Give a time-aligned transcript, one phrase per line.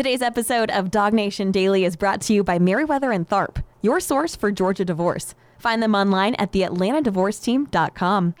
[0.00, 4.00] Today's episode of Dog Nation Daily is brought to you by Meriwether and Tharp, your
[4.00, 5.34] source for Georgia divorce.
[5.58, 8.34] Find them online at theatlantadivorceteam.com.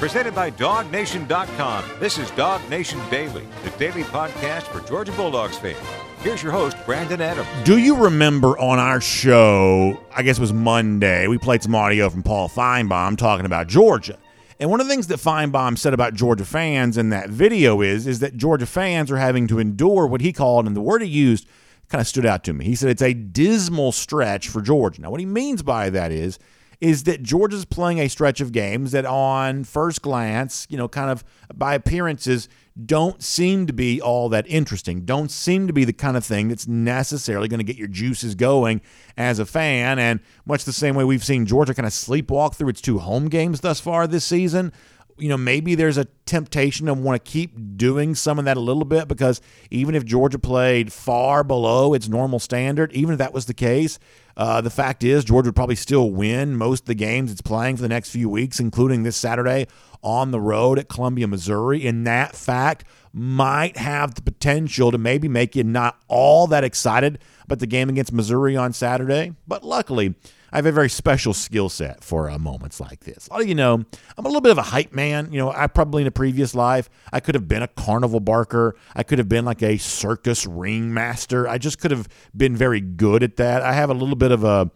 [0.00, 1.84] Presented by DogNation.com.
[2.00, 5.78] This is Dog Nation Daily, the daily podcast for Georgia Bulldogs fans.
[6.22, 7.46] Here's your host, Brandon Adams.
[7.62, 12.10] Do you remember on our show, I guess it was Monday, we played some audio
[12.10, 14.18] from Paul Finebaum talking about Georgia.
[14.58, 18.06] And one of the things that Finebaum said about Georgia fans in that video is,
[18.06, 21.08] is that Georgia fans are having to endure what he called, and the word he
[21.08, 21.46] used
[21.88, 22.64] kind of stood out to me.
[22.64, 25.02] He said it's a dismal stretch for Georgia.
[25.02, 26.38] Now, what he means by that is,
[26.80, 31.10] is that Georgia's playing a stretch of games that on first glance, you know, kind
[31.10, 32.48] of by appearances,
[32.84, 36.48] don't seem to be all that interesting, don't seem to be the kind of thing
[36.48, 38.82] that's necessarily going to get your juices going
[39.16, 39.98] as a fan.
[39.98, 43.28] And much the same way we've seen Georgia kind of sleepwalk through its two home
[43.28, 44.72] games thus far this season.
[45.18, 48.60] You know, maybe there's a temptation to want to keep doing some of that a
[48.60, 53.32] little bit because even if Georgia played far below its normal standard, even if that
[53.32, 53.98] was the case,
[54.36, 57.76] uh, the fact is Georgia would probably still win most of the games it's playing
[57.76, 59.66] for the next few weeks, including this Saturday
[60.02, 61.86] on the road at Columbia, Missouri.
[61.86, 67.18] And that fact might have the potential to maybe make you not all that excited
[67.44, 69.32] about the game against Missouri on Saturday.
[69.48, 70.14] But luckily,
[70.52, 73.28] I have a very special skill set for uh, moments like this.
[73.28, 75.32] A lot of you know I'm a little bit of a hype man.
[75.32, 78.76] You know, I probably in a previous life I could have been a carnival barker.
[78.94, 81.48] I could have been like a circus ringmaster.
[81.48, 83.62] I just could have been very good at that.
[83.62, 84.70] I have a little bit of a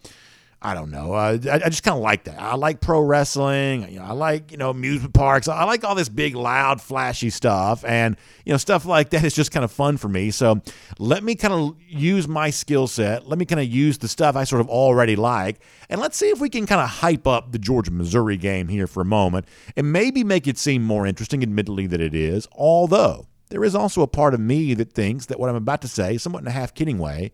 [0.63, 1.15] I don't know.
[1.15, 2.39] Uh, I, I, just kind of like that.
[2.39, 3.91] I like pro wrestling.
[3.91, 5.49] You know, I like you know amusement parks.
[5.49, 9.35] I like all this big, loud, flashy stuff, and you know stuff like that is
[9.35, 10.31] just kind of fun for me.
[10.31, 10.61] So
[10.99, 13.27] let me kind of use my skill set.
[13.27, 16.29] Let me kind of use the stuff I sort of already like, and let's see
[16.29, 19.47] if we can kind of hype up the Georgia Missouri game here for a moment,
[19.77, 21.43] and maybe make it seem more interesting.
[21.43, 22.47] Admittedly, that it is.
[22.53, 25.89] Although there is also a part of me that thinks that what I'm about to
[25.89, 27.33] say, somewhat in a half kidding way,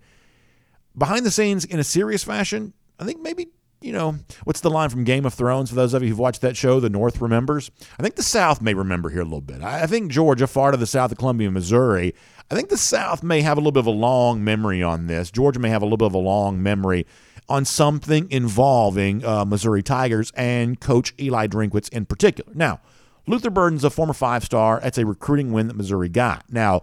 [0.97, 3.49] behind the scenes in a serious fashion I think maybe
[3.83, 6.41] you know, what's the line from Game of Thrones for those of you who've watched
[6.41, 7.71] that show, The North Remembers?
[7.99, 9.63] I think the South may remember here a little bit.
[9.63, 12.15] I think Georgia, far to the south of Columbia, Missouri,
[12.51, 15.31] I think the South may have a little bit of a long memory on this.
[15.31, 17.07] Georgia may have a little bit of a long memory
[17.49, 22.53] on something involving uh, Missouri Tigers and Coach Eli Drinkwitz in particular.
[22.55, 22.81] Now,
[23.27, 24.81] Luther Burden's a former five star.
[24.81, 26.45] That's a recruiting win that Missouri got.
[26.51, 26.83] Now,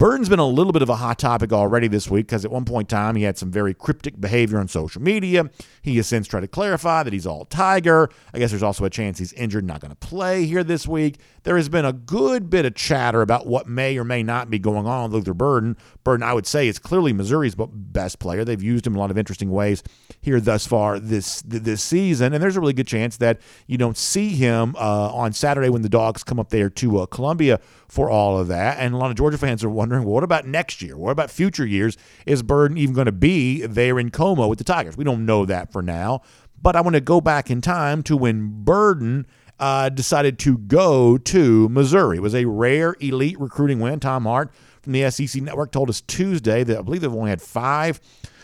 [0.00, 2.64] Burden's been a little bit of a hot topic already this week because at one
[2.64, 5.50] point in time he had some very cryptic behavior on social media.
[5.82, 8.08] He has since tried to clarify that he's all Tiger.
[8.32, 11.18] I guess there's also a chance he's injured, not going to play here this week.
[11.42, 14.58] There has been a good bit of chatter about what may or may not be
[14.58, 15.76] going on with Luther Burden.
[16.02, 18.42] Burden, I would say, is clearly Missouri's best player.
[18.42, 19.82] They've used him in a lot of interesting ways
[20.22, 23.98] here thus far this this season, and there's a really good chance that you don't
[23.98, 28.08] see him uh, on Saturday when the Dogs come up there to uh, Columbia for
[28.08, 28.78] all of that.
[28.78, 30.96] And a lot of Georgia fans are wondering, well, what about next year?
[30.96, 31.96] What about future years?
[32.26, 34.96] Is Burden even going to be there in Como with the Tigers?
[34.96, 36.22] We don't know that for now.
[36.62, 39.26] But I want to go back in time to when Burden
[39.58, 42.18] uh, decided to go to Missouri.
[42.18, 44.00] It was a rare elite recruiting win.
[44.00, 44.52] Tom Hart
[44.82, 48.00] from the SEC Network told us Tuesday that I believe they've only had five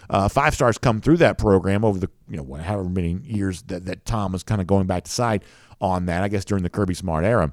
[0.09, 3.87] uh, five stars come through that program over the you know however many years that,
[3.87, 5.45] that Tom was kind of going back to side
[5.81, 6.23] on that.
[6.23, 7.53] I guess during the Kirby Smart era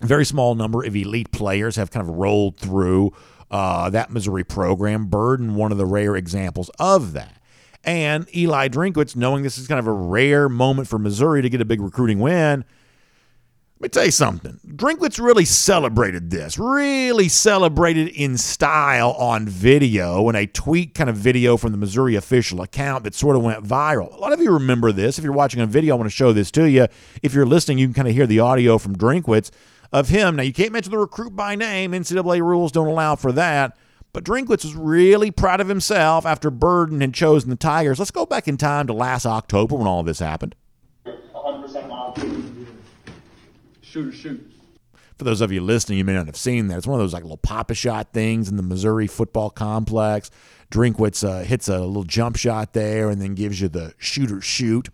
[0.00, 3.12] very small number of elite players have kind of rolled through
[3.50, 5.06] uh, that Missouri program.
[5.06, 7.36] Burden, one of the rare examples of that.
[7.84, 11.60] And Eli Drinkwitz, knowing this is kind of a rare moment for Missouri to get
[11.60, 12.64] a big recruiting win,
[13.80, 14.60] let me tell you something.
[14.66, 21.16] Drinkwitz really celebrated this, really celebrated in style on video in a tweet kind of
[21.16, 24.14] video from the Missouri official account that sort of went viral.
[24.14, 25.16] A lot of you remember this.
[25.16, 26.88] If you're watching a video, I want to show this to you.
[27.22, 29.50] If you're listening, you can kind of hear the audio from Drinkwitz
[29.92, 30.36] of him.
[30.36, 31.92] Now, you can't mention the recruit by name.
[31.92, 33.76] NCAA rules don't allow for that.
[34.12, 37.98] But Drinkwitz was really proud of himself after Burden had chosen the Tigers.
[37.98, 40.54] Let's go back in time to last October when all of this happened.
[41.06, 42.60] 100%
[43.82, 44.52] Shoot or shoot.
[45.18, 46.78] For those of you listening, you may not have seen that.
[46.78, 50.30] It's one of those like little Pop-A-Shot things in the Missouri football complex.
[50.70, 54.88] Drinkwitz uh, hits a little jump shot there and then gives you the shooter shoot.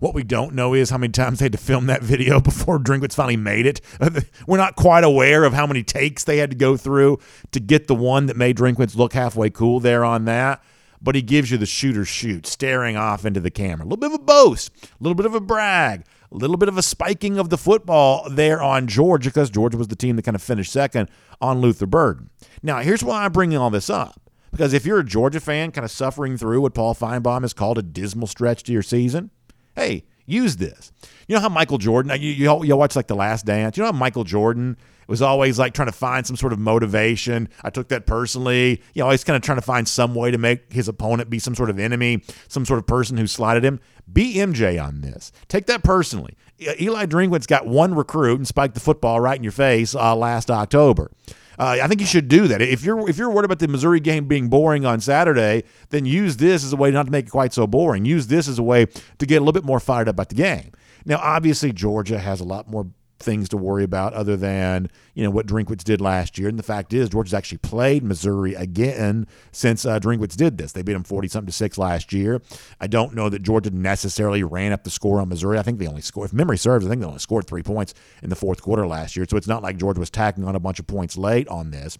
[0.00, 2.78] What we don't know is how many times they had to film that video before
[2.78, 3.82] Drinkwitz finally made it.
[4.46, 7.18] We're not quite aware of how many takes they had to go through
[7.52, 10.62] to get the one that made Drinkwitz look halfway cool there on that.
[11.02, 13.84] But he gives you the shooter shoot, staring off into the camera.
[13.84, 16.68] A little bit of a boast, a little bit of a brag, a little bit
[16.68, 20.22] of a spiking of the football there on Georgia because Georgia was the team that
[20.22, 21.08] kind of finished second
[21.40, 22.30] on Luther Burden.
[22.62, 24.20] Now, here's why I'm bringing all this up.
[24.50, 27.78] Because if you're a Georgia fan kind of suffering through what Paul Finebaum has called
[27.78, 29.30] a dismal stretch to your season,
[29.74, 30.92] hey, use this.
[31.28, 33.92] You know how Michael Jordan, you, you, you watch like The Last Dance, you know
[33.92, 34.76] how Michael Jordan
[35.10, 37.48] was always like trying to find some sort of motivation.
[37.64, 38.80] I took that personally.
[38.94, 41.40] You know, always kind of trying to find some way to make his opponent be
[41.40, 43.80] some sort of enemy, some sort of person who slighted him.
[44.10, 45.32] Be MJ on this.
[45.48, 46.36] Take that personally.
[46.80, 50.48] Eli Drinkwitz got one recruit and spiked the football right in your face uh, last
[50.48, 51.10] October.
[51.60, 52.62] Uh, I think you should do that.
[52.62, 56.38] If you're if you're worried about the Missouri game being boring on Saturday, then use
[56.38, 58.06] this as a way not to make it quite so boring.
[58.06, 58.86] Use this as a way
[59.18, 60.72] to get a little bit more fired up about the game.
[61.04, 62.86] Now, obviously, Georgia has a lot more
[63.20, 66.48] things to worry about other than you know what Drinkwitz did last year.
[66.48, 70.72] And the fact is, Georgia's actually played Missouri again since uh, Drinkwitz did this.
[70.72, 72.40] They beat them forty something to six last year.
[72.80, 75.58] I don't know that Georgia necessarily ran up the score on Missouri.
[75.58, 77.94] I think they only scored, if memory serves, I think they only scored three points
[78.22, 79.26] in the fourth quarter last year.
[79.28, 81.98] So it's not like Georgia was tacking on a bunch of points late on this.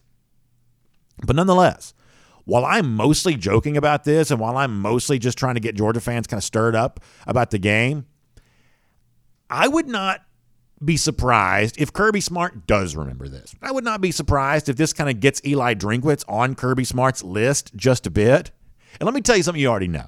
[1.27, 1.95] But nonetheless,
[2.45, 6.01] while I'm mostly joking about this and while I'm mostly just trying to get Georgia
[6.01, 8.07] fans kind of stirred up about the game,
[9.49, 10.23] I would not
[10.83, 13.55] be surprised if Kirby Smart does remember this.
[13.63, 17.23] I would not be surprised if this kind of gets Eli Drinkwitz on Kirby Smart's
[17.23, 18.51] list just a bit.
[18.99, 20.07] And let me tell you something you already know.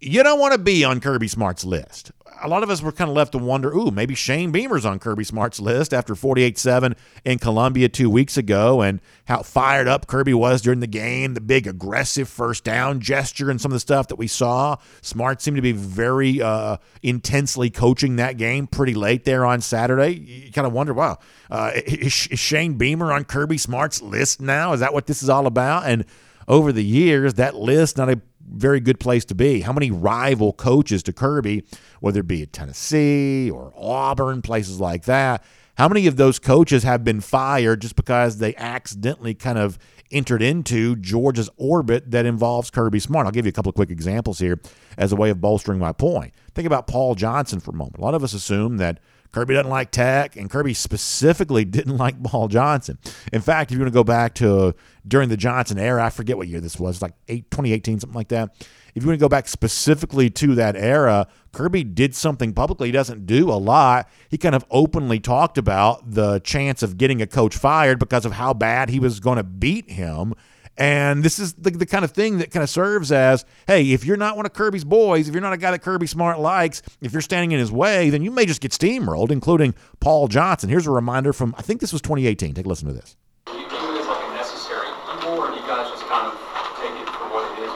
[0.00, 2.10] You don't want to be on Kirby Smart's list
[2.42, 4.98] a lot of us were kind of left to wonder, ooh, maybe Shane Beamer's on
[4.98, 10.34] Kirby Smart's list after 48-7 in Columbia two weeks ago and how fired up Kirby
[10.34, 14.08] was during the game, the big aggressive first down gesture and some of the stuff
[14.08, 14.76] that we saw.
[15.02, 20.14] Smart seemed to be very uh, intensely coaching that game pretty late there on Saturday.
[20.14, 21.18] You kind of wonder, wow,
[21.50, 24.72] uh, is, is Shane Beamer on Kirby Smart's list now?
[24.72, 25.86] Is that what this is all about?
[25.86, 26.04] And
[26.48, 28.20] over the years, that list not a
[28.52, 29.60] very good place to be.
[29.60, 31.64] How many rival coaches to Kirby,
[32.00, 35.44] whether it be at Tennessee or Auburn, places like that,
[35.76, 39.78] how many of those coaches have been fired just because they accidentally kind of
[40.10, 43.24] entered into Georgia's orbit that involves Kirby Smart?
[43.24, 44.60] I'll give you a couple of quick examples here
[44.98, 46.34] as a way of bolstering my point.
[46.54, 47.96] Think about Paul Johnson for a moment.
[47.96, 49.00] A lot of us assume that
[49.32, 52.98] Kirby doesn't like Tech, and Kirby specifically didn't like Paul Johnson.
[53.32, 54.74] In fact, if you want to go back to
[55.06, 58.28] during the Johnson era, I forget what year this was, like eight, 2018, something like
[58.28, 58.54] that.
[58.94, 62.92] If you want to go back specifically to that era, Kirby did something publicly he
[62.92, 64.08] doesn't do a lot.
[64.28, 68.32] He kind of openly talked about the chance of getting a coach fired because of
[68.32, 70.34] how bad he was going to beat him
[70.80, 74.06] and this is the, the kind of thing that kind of serves as hey, if
[74.06, 76.80] you're not one of Kirby's boys, if you're not a guy that Kirby Smart likes,
[77.02, 80.70] if you're standing in his way, then you may just get steamrolled, including Paul Johnson.
[80.70, 82.54] Here's a reminder from, I think this was 2018.
[82.54, 83.14] Take a listen to this.
[83.48, 84.88] You view it as like necessary
[85.20, 86.40] evil, or do you guys just kind of
[86.80, 87.68] take it for what it is?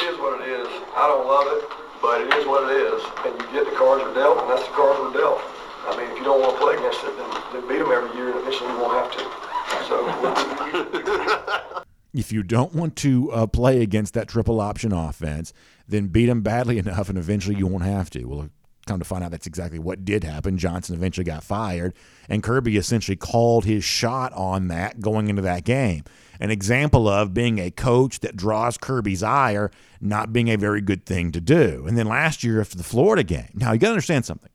[0.00, 0.64] It is what it is.
[0.96, 1.60] I don't love it,
[2.00, 3.04] but it is what it is.
[3.28, 5.44] And you get the cards are dealt, and that's the cards we're dealt.
[5.92, 8.16] I mean, if you don't want to play against it, then, then beat them every
[8.16, 9.20] year, and eventually you won't have to.
[9.84, 11.84] So.
[12.16, 15.52] if you don't want to uh, play against that triple option offense,
[15.86, 18.24] then beat them badly enough, and eventually you won't have to.
[18.24, 18.50] Well,
[18.86, 20.56] come to find out that's exactly what did happen.
[20.56, 21.92] Johnson eventually got fired,
[22.28, 26.04] and Kirby essentially called his shot on that going into that game.
[26.38, 29.70] An example of being a coach that draws Kirby's ire
[30.00, 31.84] not being a very good thing to do.
[31.86, 34.50] And then last year after the Florida game, now you got to understand something.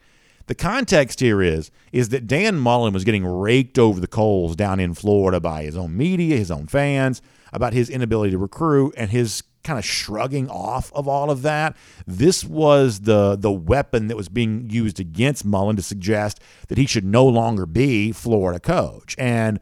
[0.47, 4.79] The context here is is that Dan Mullen was getting raked over the coals down
[4.79, 9.11] in Florida by his own media, his own fans about his inability to recruit and
[9.11, 11.75] his kind of shrugging off of all of that.
[12.07, 16.85] This was the the weapon that was being used against Mullen to suggest that he
[16.85, 19.15] should no longer be Florida coach.
[19.17, 19.59] And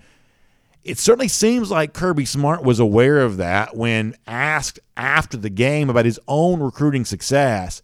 [0.84, 5.90] it certainly seems like Kirby Smart was aware of that when asked after the game
[5.90, 7.82] about his own recruiting success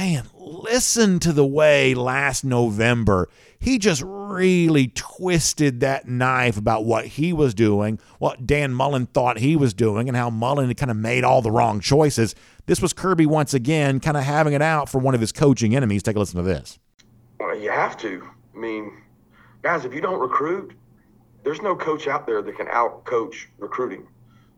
[0.00, 3.28] man, listen to the way last November
[3.58, 9.38] he just really twisted that knife about what he was doing, what Dan Mullen thought
[9.38, 12.34] he was doing, and how Mullen had kind of made all the wrong choices.
[12.64, 15.76] This was Kirby once again kind of having it out for one of his coaching
[15.76, 16.02] enemies.
[16.02, 16.78] Take a listen to this.
[17.38, 18.26] Well, you have to.
[18.54, 19.02] I mean,
[19.60, 20.72] guys, if you don't recruit,
[21.44, 24.08] there's no coach out there that can out coach recruiting.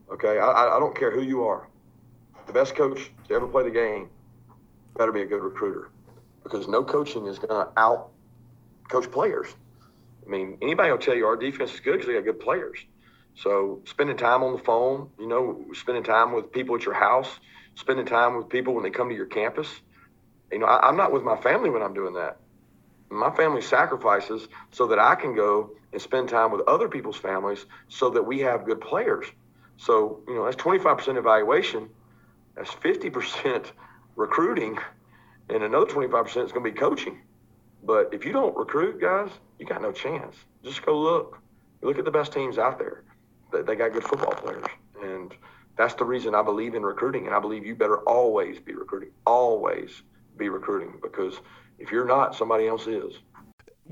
[0.09, 1.67] Okay, I, I don't care who you are.
[2.47, 4.07] The best coach to ever play the game
[4.97, 5.89] better be a good recruiter
[6.43, 8.09] because no coaching is going to out
[8.89, 9.47] coach players.
[10.25, 12.79] I mean, anybody will tell you our defense is good because we got good players.
[13.35, 17.39] So spending time on the phone, you know, spending time with people at your house,
[17.75, 19.67] spending time with people when they come to your campus.
[20.51, 22.37] You know, I, I'm not with my family when I'm doing that.
[23.09, 27.65] My family sacrifices so that I can go and spend time with other people's families
[27.87, 29.25] so that we have good players.
[29.77, 31.89] So, you know, that's 25% evaluation.
[32.55, 33.71] That's 50%
[34.15, 34.77] recruiting,
[35.49, 37.21] and another 25% is going to be coaching.
[37.83, 39.29] But if you don't recruit guys,
[39.59, 40.35] you got no chance.
[40.63, 41.39] Just go look.
[41.81, 43.03] Look at the best teams out there.
[43.51, 44.65] They got good football players.
[45.01, 45.33] And
[45.77, 47.25] that's the reason I believe in recruiting.
[47.25, 49.09] And I believe you better always be recruiting.
[49.25, 50.03] Always
[50.37, 51.39] be recruiting because
[51.77, 53.13] if you're not, somebody else is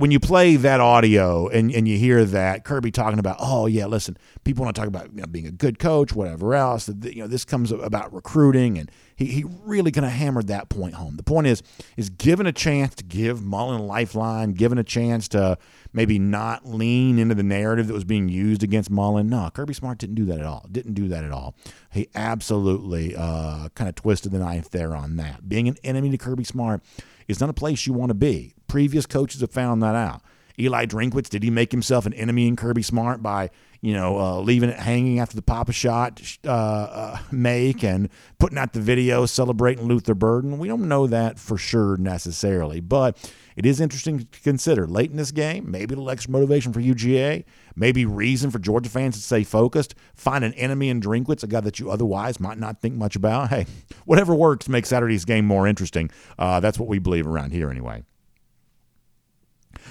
[0.02, 3.86] when you play that audio and, and you hear that Kirby talking about, oh yeah,
[3.86, 6.90] listen, people want to talk about you know, being a good coach, whatever else.
[6.90, 10.96] You know, this comes about recruiting, and he, he really kind of hammered that point
[10.96, 11.18] home.
[11.18, 11.62] The point is
[11.98, 15.60] is given a chance to give Mullen a lifeline, given a chance to
[15.94, 19.30] maybe not lean into the narrative that was being used against Mullen.
[19.30, 20.66] No, Kirby Smart didn't do that at all.
[20.72, 21.54] Didn't do that at all.
[21.92, 25.48] He absolutely uh, kind of twisted the knife there on that.
[25.48, 26.82] Being an enemy to Kirby Smart
[27.28, 28.54] is not a place you want to be.
[28.68, 30.22] Previous coaches have found that out.
[30.60, 33.50] Eli Drinkwitz, did he make himself an enemy in Kirby Smart by,
[33.82, 38.74] you know, uh, leaving it hanging after the Pop-A-Shot uh, uh, make and putting out
[38.74, 40.60] the video celebrating Luther Burden?
[40.60, 43.18] We don't know that for sure necessarily, but
[43.56, 44.88] it is interesting to consider.
[44.88, 47.44] Late in this game, maybe a little extra motivation for UGA,
[47.76, 51.62] maybe reason for Georgia fans to stay focused, find an enemy in Drinkwitz, a guy
[51.62, 53.50] that you otherwise might not think much about.
[53.50, 53.66] Hey,
[54.06, 56.10] whatever works to make Saturday's game more interesting.
[56.40, 58.04] Uh, that's what we believe around here anyway.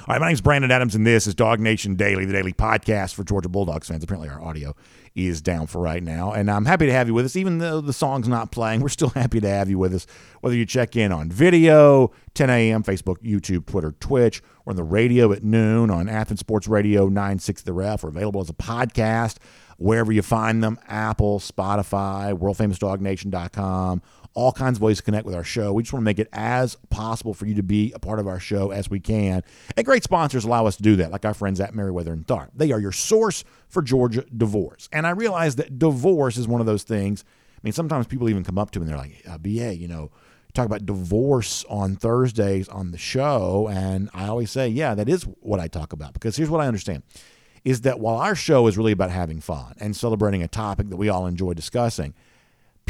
[0.00, 3.14] All right, my name's Brandon Adams, and this is Dog Nation Daily, the daily podcast
[3.14, 4.04] for Georgia Bulldogs fans.
[4.04, 4.74] Apparently, our audio
[5.14, 7.36] is down for right now, and I'm happy to have you with us.
[7.36, 10.06] Even though the song's not playing, we're still happy to have you with us.
[10.40, 14.84] Whether you check in on video, 10 a.m., Facebook, YouTube, Twitter, Twitch, or on the
[14.84, 19.36] radio at noon on Athens Sports Radio 96 The Ref, or available as a podcast
[19.76, 24.02] wherever you find them Apple, Spotify, worldfamousdognation.com
[24.34, 25.72] all kinds of ways to connect with our show.
[25.72, 28.26] We just want to make it as possible for you to be a part of
[28.26, 29.42] our show as we can.
[29.76, 32.50] And great sponsors allow us to do that, like our friends at Meriwether and Tharp.
[32.54, 34.88] They are your source for Georgia divorce.
[34.92, 37.24] And I realize that divorce is one of those things.
[37.54, 39.88] I mean, sometimes people even come up to me and they're like, uh, BA, you
[39.88, 40.10] know,
[40.54, 43.68] talk about divorce on Thursdays on the show.
[43.68, 46.12] And I always say, yeah, that is what I talk about.
[46.12, 47.02] Because here's what I understand
[47.64, 50.96] is that while our show is really about having fun and celebrating a topic that
[50.96, 52.14] we all enjoy discussing,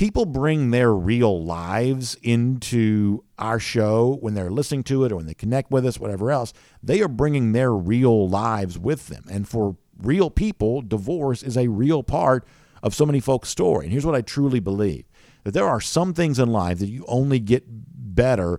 [0.00, 5.26] people bring their real lives into our show when they're listening to it or when
[5.26, 6.54] they connect with us, whatever else.
[6.82, 9.26] They are bringing their real lives with them.
[9.30, 12.46] And for real people, divorce is a real part
[12.82, 13.84] of so many folks' story.
[13.84, 15.04] And here's what I truly believe
[15.44, 18.58] that there are some things in life that you only get better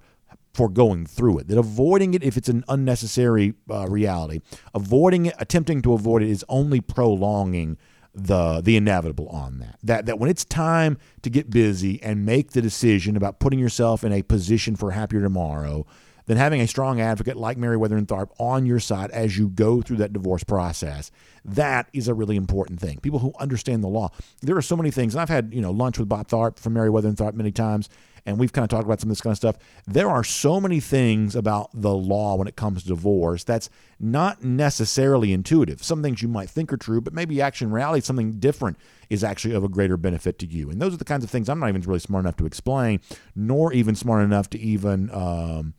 [0.54, 1.48] for going through it.
[1.48, 4.42] That avoiding it, if it's an unnecessary uh, reality,
[4.76, 7.80] avoiding it, attempting to avoid it, is only prolonging
[8.14, 9.78] the the inevitable on that.
[9.84, 14.04] That that when it's time to get busy and make the decision about putting yourself
[14.04, 15.86] in a position for a happier tomorrow,
[16.26, 19.98] then having a strong advocate like and Tharp on your side as you go through
[19.98, 21.12] that divorce process,
[21.44, 23.00] that is a really important thing.
[23.00, 24.10] People who understand the law.
[24.42, 25.14] There are so many things.
[25.14, 27.90] And I've had, you know, lunch with Bob Tharp from and Tharp many times,
[28.26, 29.58] and we've kind of talked about some of this kind of stuff.
[29.88, 34.44] There are so many things about the law when it comes to divorce that's not
[34.44, 35.84] necessarily intuitive.
[35.84, 38.78] Some things you might think are true, but maybe action reality, something different
[39.10, 40.70] is actually of a greater benefit to you.
[40.70, 43.02] And those are the kinds of things I'm not even really smart enough to explain,
[43.36, 45.10] nor even smart enough to even.
[45.12, 45.74] Um,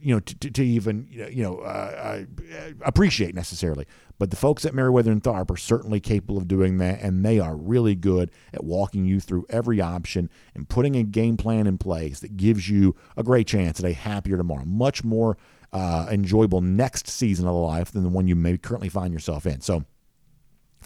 [0.00, 2.24] you know, to, to even you know uh,
[2.56, 3.86] uh, appreciate necessarily.
[4.18, 7.38] But the folks at Meriwether and Tharp are certainly capable of doing that, and they
[7.38, 11.78] are really good at walking you through every option and putting a game plan in
[11.78, 15.38] place that gives you a great chance at a happier tomorrow, much more
[15.72, 19.60] uh, enjoyable next season of life than the one you may currently find yourself in.
[19.60, 19.84] So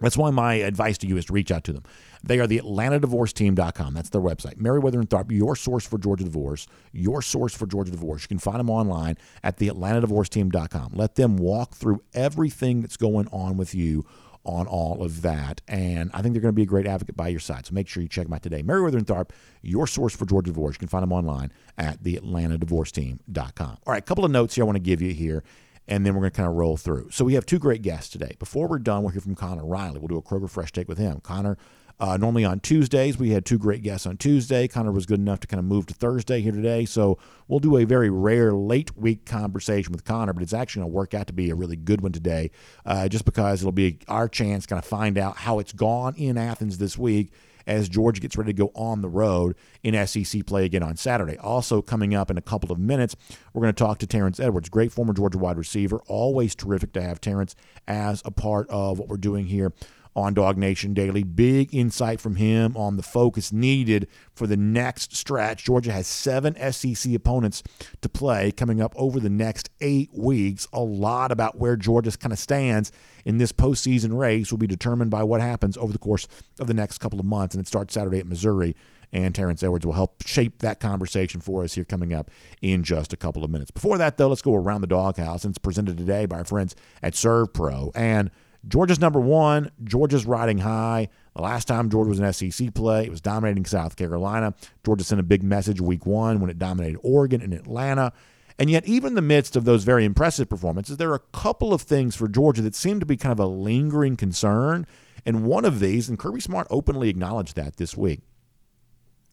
[0.00, 1.84] that's why my advice to you is to reach out to them.
[2.22, 3.94] They are the AtlantaDivorceTeam.com.
[3.94, 4.58] That's their website.
[4.58, 8.22] Meriwether and Tharp, your source for Georgia divorce, your source for Georgia divorce.
[8.22, 10.92] You can find them online at the AtlantaDivorceTeam.com.
[10.94, 14.04] Let them walk through everything that's going on with you
[14.44, 15.60] on all of that.
[15.68, 17.66] And I think they're going to be a great advocate by your side.
[17.66, 18.62] So make sure you check them out today.
[18.62, 19.30] Meriwether and Tharp,
[19.62, 20.74] your source for Georgia divorce.
[20.74, 23.78] You can find them online at the AtlantaDivorceTeam.com.
[23.86, 25.42] All right, a couple of notes here I want to give you here
[25.86, 27.10] and then we're going to kind of roll through.
[27.10, 28.36] So we have two great guests today.
[28.38, 29.98] Before we're done, we'll hear from Connor Riley.
[29.98, 31.20] We'll do a Kroger Fresh Take with him.
[31.20, 31.58] Connor,
[32.00, 34.66] uh, normally on Tuesdays, we had two great guests on Tuesday.
[34.66, 36.84] Connor was good enough to kind of move to Thursday here today.
[36.84, 40.92] So we'll do a very rare late week conversation with Connor, but it's actually going
[40.92, 42.50] to work out to be a really good one today,
[42.84, 46.14] uh, just because it'll be our chance to kind of find out how it's gone
[46.16, 47.30] in Athens this week
[47.66, 51.36] as Georgia gets ready to go on the road in SEC play again on Saturday.
[51.38, 53.16] Also, coming up in a couple of minutes,
[53.52, 56.00] we're going to talk to Terrence Edwards, great former Georgia wide receiver.
[56.06, 57.54] Always terrific to have Terrence
[57.86, 59.72] as a part of what we're doing here
[60.16, 61.22] on Dog Nation Daily.
[61.22, 65.64] Big insight from him on the focus needed for the next stretch.
[65.64, 67.62] Georgia has seven SEC opponents
[68.00, 70.68] to play coming up over the next eight weeks.
[70.72, 72.92] A lot about where Georgia kind of stands
[73.24, 76.28] in this postseason race will be determined by what happens over the course
[76.58, 77.54] of the next couple of months.
[77.54, 78.74] And it starts Saturday at Missouri
[79.14, 82.30] and Terrence Edwards will help shape that conversation for us here coming up
[82.60, 83.70] in just a couple of minutes.
[83.70, 86.74] Before that, though, let's go around the doghouse, and it's presented today by our friends
[87.02, 87.92] at ServPro.
[87.94, 88.30] And
[88.68, 89.70] Georgia's number one.
[89.82, 91.08] Georgia's riding high.
[91.34, 94.54] The last time Georgia was an SEC play, it was dominating South Carolina.
[94.84, 98.12] Georgia sent a big message week one when it dominated Oregon and Atlanta.
[98.58, 101.74] And yet, even in the midst of those very impressive performances, there are a couple
[101.74, 104.86] of things for Georgia that seem to be kind of a lingering concern.
[105.26, 108.20] And one of these, and Kirby Smart openly acknowledged that this week,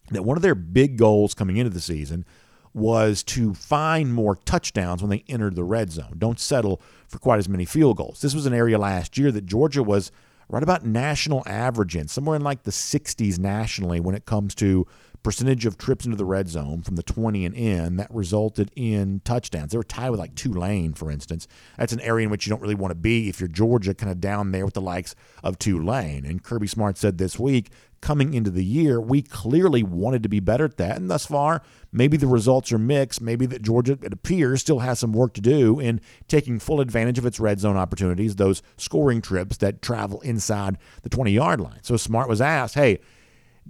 [0.10, 2.26] that one of their big goals coming into the season
[2.74, 6.16] was to find more touchdowns when they entered the red zone.
[6.18, 8.22] Don't settle for quite as many field goals.
[8.22, 10.12] This was an area last year that Georgia was
[10.50, 14.86] right about national average in, somewhere in like the 60s nationally when it comes to
[15.24, 19.22] percentage of trips into the red zone from the 20 and in that resulted in
[19.24, 19.72] touchdowns.
[19.72, 21.48] They were tied with like Tulane, for instance.
[21.78, 24.12] That's an area in which you don't really want to be if you're Georgia, kind
[24.12, 26.26] of down there with the likes of Tulane.
[26.26, 27.70] And Kirby Smart said this week,
[28.02, 30.98] coming into the year, we clearly wanted to be better at that.
[30.98, 31.62] And thus far,
[31.92, 33.22] maybe the results are mixed.
[33.22, 37.20] Maybe that Georgia, it appears, still has some work to do in taking full advantage
[37.20, 41.80] of its red zone opportunities, those scoring trips that travel inside the 20 yard line.
[41.84, 43.00] So Smart was asked, hey,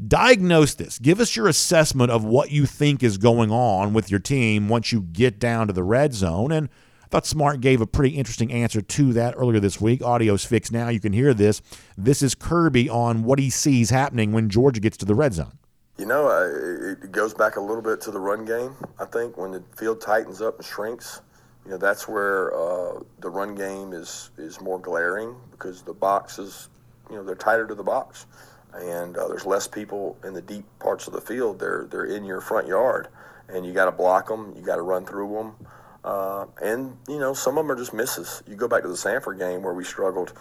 [0.07, 0.99] diagnose this.
[0.99, 4.91] Give us your assessment of what you think is going on with your team once
[4.91, 6.51] you get down to the red zone.
[6.51, 6.69] And
[7.03, 10.01] I thought Smart gave a pretty interesting answer to that earlier this week.
[10.01, 10.89] Audio's fixed now.
[10.89, 11.61] You can hear this.
[11.97, 15.57] This is Kirby on what he sees happening when Georgia gets to the red zone.
[15.97, 18.75] You know, it goes back a little bit to the run game.
[18.97, 21.21] I think when the field tightens up and shrinks,
[21.65, 26.69] you know that's where uh, the run game is is more glaring because the boxes,
[27.11, 28.25] you know, they're tighter to the box
[28.73, 31.59] and uh, there's less people in the deep parts of the field.
[31.59, 33.07] They're they're in your front yard,
[33.49, 34.53] and you got to block them.
[34.55, 35.67] You got to run through them,
[36.03, 38.43] uh, and you know some of them are just misses.
[38.47, 40.33] You go back to the Samford game where we struggled.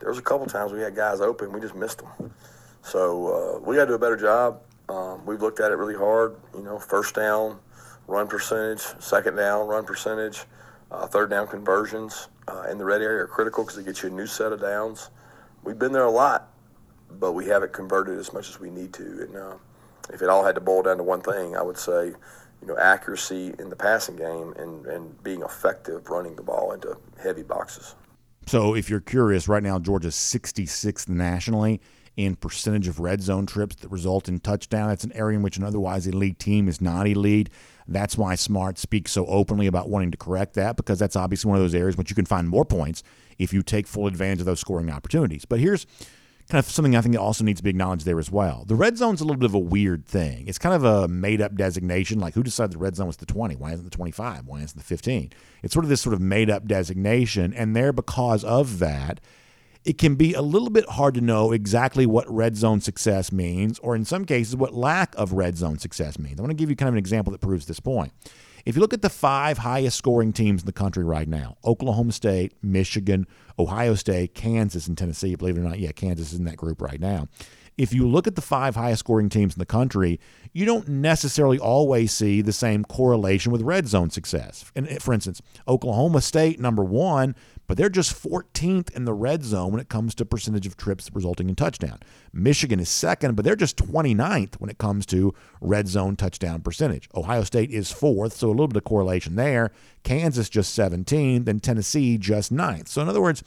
[0.00, 2.32] There was a couple times we had guys open, we just missed them.
[2.82, 4.60] So uh, we got to do a better job.
[4.88, 6.36] Um, we've looked at it really hard.
[6.54, 7.58] You know, first down,
[8.06, 10.44] run percentage, second down, run percentage,
[10.90, 14.10] uh, third down conversions uh, in the red area are critical because it gets you
[14.10, 15.10] a new set of downs.
[15.64, 16.50] We've been there a lot
[17.10, 19.02] but we haven't converted as much as we need to.
[19.02, 19.56] And uh,
[20.12, 22.76] if it all had to boil down to one thing, I would say, you know,
[22.78, 27.94] accuracy in the passing game and, and being effective running the ball into heavy boxes.
[28.46, 31.80] So if you're curious, right now Georgia's 66th nationally
[32.16, 34.88] in percentage of red zone trips that result in touchdown.
[34.88, 37.50] That's an area in which an otherwise elite team is not elite.
[37.86, 41.58] That's why Smart speaks so openly about wanting to correct that because that's obviously one
[41.58, 43.02] of those areas which you can find more points
[43.38, 45.44] if you take full advantage of those scoring opportunities.
[45.44, 45.86] But here's
[46.48, 48.64] kind of something I think also needs to be acknowledged there as well.
[48.66, 50.46] The red zone's a little bit of a weird thing.
[50.46, 52.20] It's kind of a made up designation.
[52.20, 53.56] Like who decided the red zone was the 20?
[53.56, 54.46] Why isn't the 25?
[54.46, 55.32] Why isn't the 15?
[55.62, 57.52] It's sort of this sort of made up designation.
[57.52, 59.20] And there, because of that,
[59.84, 63.78] it can be a little bit hard to know exactly what red zone success means,
[63.78, 66.38] or in some cases, what lack of red zone success means.
[66.38, 68.12] I want to give you kind of an example that proves this point.
[68.66, 72.10] If you look at the five highest scoring teams in the country right now Oklahoma
[72.10, 73.26] State, Michigan,
[73.58, 76.82] Ohio State, Kansas, and Tennessee, believe it or not, yeah, Kansas is in that group
[76.82, 77.28] right now.
[77.78, 80.18] If you look at the five highest scoring teams in the country,
[80.52, 84.64] you don't necessarily always see the same correlation with red zone success.
[84.74, 89.44] And eh, for instance, Oklahoma State, number one, but they're just 14th in the red
[89.44, 91.98] zone when it comes to percentage of trips resulting in touchdown.
[92.32, 97.08] Michigan is second, but they're just 29th when it comes to red zone touchdown percentage.
[97.14, 99.70] Ohio State is fourth, so a little bit of correlation there.
[100.02, 102.88] Kansas just 17th, and Tennessee just ninth.
[102.88, 103.42] So in other words,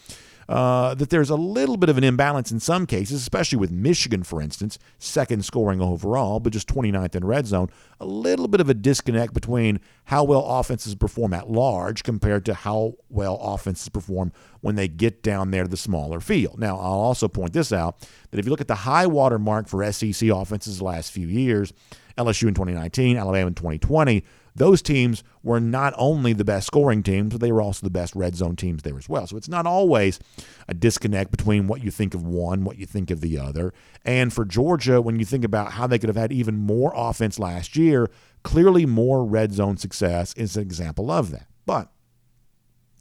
[0.50, 4.24] uh, that there's a little bit of an imbalance in some cases, especially with Michigan,
[4.24, 7.70] for instance, second scoring overall, but just 29th in red zone.
[8.00, 12.56] A little bit of a disconnect between how well offenses perform at large compared to
[12.56, 14.32] how well offenses perform
[14.62, 16.60] when they get down there to the smaller field.
[16.60, 18.00] Now, I'll also point this out
[18.32, 21.28] that if you look at the high water mark for SEC offenses the last few
[21.28, 21.74] years,
[22.18, 24.24] LSU in 2019, Alabama in 2020,
[24.60, 28.14] those teams were not only the best scoring teams, but they were also the best
[28.14, 29.26] red zone teams there as well.
[29.26, 30.20] So it's not always
[30.68, 33.74] a disconnect between what you think of one, what you think of the other.
[34.04, 37.40] And for Georgia, when you think about how they could have had even more offense
[37.40, 38.10] last year,
[38.44, 41.48] clearly more red zone success is an example of that.
[41.66, 41.90] But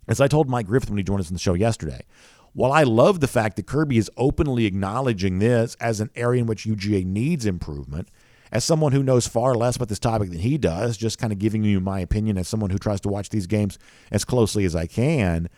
[0.06, 2.02] as I told Mike Griffith when he joined us on the show yesterday,
[2.52, 6.46] while I love the fact that Kirby is openly acknowledging this as an area in
[6.46, 8.08] which UGA needs improvement,
[8.52, 11.38] as someone who knows far less about this topic than he does, just kind of
[11.38, 13.78] giving you my opinion as someone who tries to watch these games
[14.10, 15.48] as closely as I can,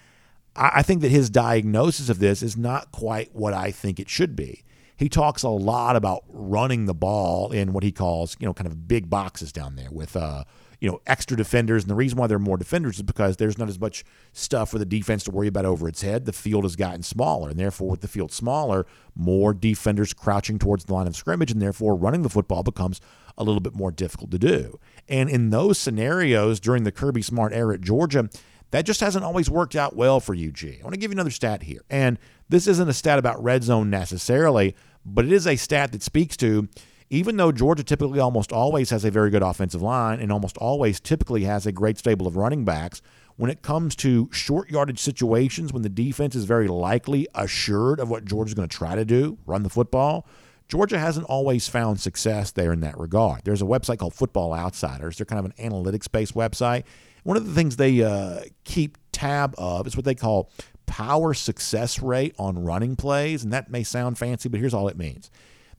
[0.57, 4.35] I think that his diagnosis of this is not quite what I think it should
[4.35, 4.65] be.
[4.97, 8.67] He talks a lot about running the ball in what he calls, you know, kind
[8.67, 10.45] of big boxes down there with uh,
[10.81, 11.85] you know, extra defenders.
[11.85, 14.71] And the reason why there are more defenders is because there's not as much stuff
[14.71, 16.25] for the defense to worry about over its head.
[16.25, 20.85] The field has gotten smaller, and therefore, with the field smaller, more defenders crouching towards
[20.85, 23.01] the line of scrimmage, and therefore, running the football becomes
[23.37, 24.79] a little bit more difficult to do.
[25.09, 28.29] And in those scenarios during the Kirby Smart era at Georgia,
[28.71, 30.65] that just hasn't always worked out well for UG.
[30.65, 31.83] I want to give you another stat here.
[31.91, 36.03] And this isn't a stat about red zone necessarily, but it is a stat that
[36.03, 36.69] speaks to
[37.11, 41.01] even though Georgia typically almost always has a very good offensive line and almost always
[41.01, 43.03] typically has a great stable of running backs,
[43.37, 48.09] when it comes to short yardage situations, when the defense is very likely assured of
[48.09, 50.27] what Georgia's going to try to do, run the football,
[50.69, 53.41] Georgia hasn't always found success there in that regard.
[53.45, 55.17] There's a website called Football Outsiders.
[55.17, 56.85] They're kind of an analytics based website.
[57.25, 60.49] One of the things they uh, keep tab of is what they call
[60.87, 63.43] power success rate on running plays.
[63.43, 65.29] And that may sound fancy, but here's all it means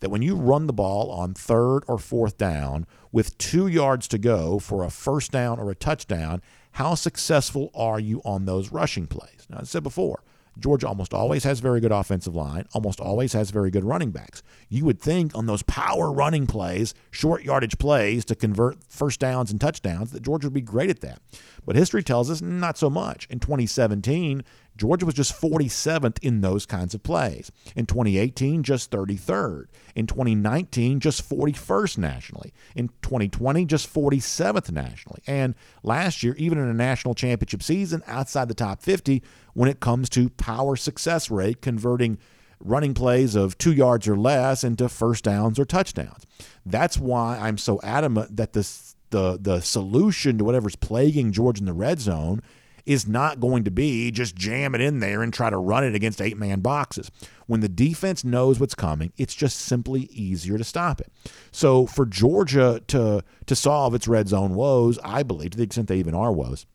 [0.01, 4.17] that when you run the ball on third or fourth down with two yards to
[4.17, 6.41] go for a first down or a touchdown,
[6.73, 9.47] how successful are you on those rushing plays?
[9.49, 10.23] Now, I said before,
[10.59, 14.43] Georgia almost always has very good offensive line, almost always has very good running backs.
[14.69, 19.51] You would think on those power running plays, short yardage plays to convert first downs
[19.51, 21.21] and touchdowns that Georgia would be great at that.
[21.65, 23.27] But history tells us not so much.
[23.29, 24.43] In 2017,
[24.77, 27.51] Georgia was just 47th in those kinds of plays.
[27.75, 29.65] In 2018, just 33rd.
[29.95, 32.53] In 2019, just 41st nationally.
[32.75, 35.21] In 2020, just 47th nationally.
[35.27, 39.21] And last year, even in a national championship season, outside the top 50
[39.53, 42.17] when it comes to power success rate, converting
[42.63, 46.25] running plays of two yards or less into first downs or touchdowns.
[46.65, 51.65] That's why I'm so adamant that this, the, the solution to whatever's plaguing Georgia in
[51.65, 52.41] the red zone
[52.85, 55.95] is not going to be just jam it in there and try to run it
[55.95, 57.11] against eight man boxes.
[57.47, 61.11] When the defense knows what's coming, it's just simply easier to stop it.
[61.51, 65.87] So for Georgia to to solve its red zone woes, I believe, to the extent
[65.87, 66.65] they even are woes,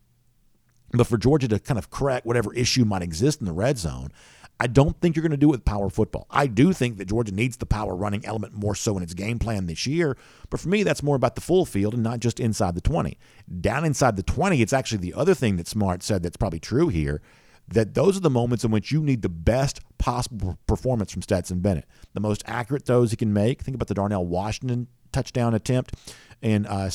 [0.91, 4.11] but for Georgia to kind of correct whatever issue might exist in the red zone,
[4.59, 6.25] I don't think you're going to do it with power football.
[6.31, 9.37] I do think that Georgia needs the power running element more so in its game
[9.37, 10.17] plan this year.
[10.49, 13.17] But for me, that's more about the full field and not just inside the 20.
[13.61, 16.87] Down inside the 20, it's actually the other thing that Smart said that's probably true
[16.87, 17.21] here
[17.69, 21.59] that those are the moments in which you need the best possible performance from Stetson
[21.59, 21.85] Bennett.
[22.13, 23.61] The most accurate throws he can make.
[23.61, 25.93] Think about the Darnell Washington touchdown attempt
[26.41, 26.89] in uh,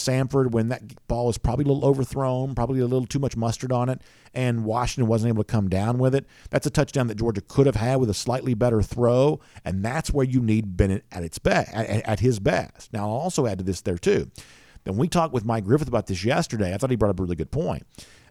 [0.51, 3.89] when that ball was probably a little overthrown, probably a little too much mustard on
[3.89, 4.01] it,
[4.35, 6.27] and Washington wasn't able to come down with it.
[6.51, 10.11] That's a touchdown that Georgia could have had with a slightly better throw, and that's
[10.11, 12.93] where you need Bennett at its best, at, at his best.
[12.93, 14.31] Now, I'll also add to this there too.
[14.85, 16.75] Then we talked with Mike Griffith about this yesterday.
[16.75, 17.87] I thought he brought up a really good point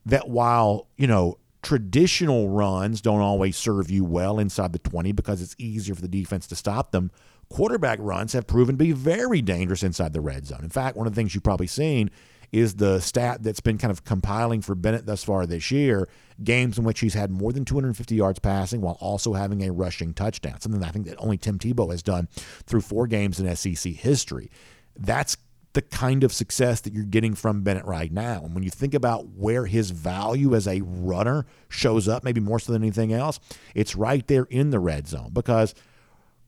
[0.05, 5.41] that while you know traditional runs don't always serve you well inside the 20 because
[5.41, 7.11] it's easier for the defense to stop them
[7.51, 10.61] quarterback runs have proven to be very dangerous inside the red zone.
[10.63, 12.09] In fact, one of the things you've probably seen
[12.51, 16.09] is the stat that's been kind of compiling for Bennett thus far this year
[16.43, 20.13] games in which he's had more than 250 yards passing while also having a rushing
[20.13, 22.27] touchdown, something I think that only Tim Tebow has done
[22.65, 24.49] through four games in SEC history.
[24.97, 25.37] That's
[25.73, 28.41] the kind of success that you're getting from Bennett right now.
[28.43, 32.59] And when you think about where his value as a runner shows up, maybe more
[32.59, 33.39] so than anything else,
[33.73, 35.73] it's right there in the red zone because–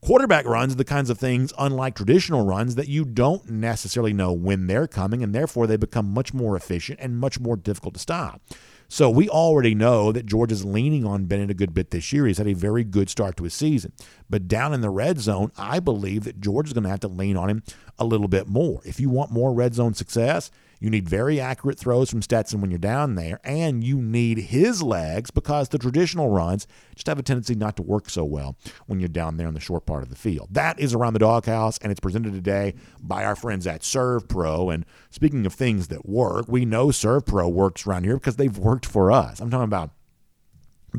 [0.04, 4.34] Quarterback runs are the kinds of things, unlike traditional runs, that you don't necessarily know
[4.34, 8.00] when they're coming, and therefore they become much more efficient and much more difficult to
[8.00, 8.42] stop.
[8.86, 12.26] So we already know that Georgia's leaning on Bennett a good bit this year.
[12.26, 13.92] He's had a very good start to his season.
[14.28, 17.38] But down in the red zone, I believe that Georgia's going to have to lean
[17.38, 17.62] on him
[17.98, 18.82] a little bit more.
[18.84, 22.70] If you want more red zone success, you need very accurate throws from Stetson when
[22.70, 27.22] you're down there, and you need his legs because the traditional runs just have a
[27.22, 28.56] tendency not to work so well
[28.86, 30.48] when you're down there in the short part of the field.
[30.50, 34.72] That is Around the Doghouse, and it's presented today by our friends at ServPro.
[34.72, 38.86] And speaking of things that work, we know ServPro works around here because they've worked
[38.86, 39.40] for us.
[39.40, 39.90] I'm talking about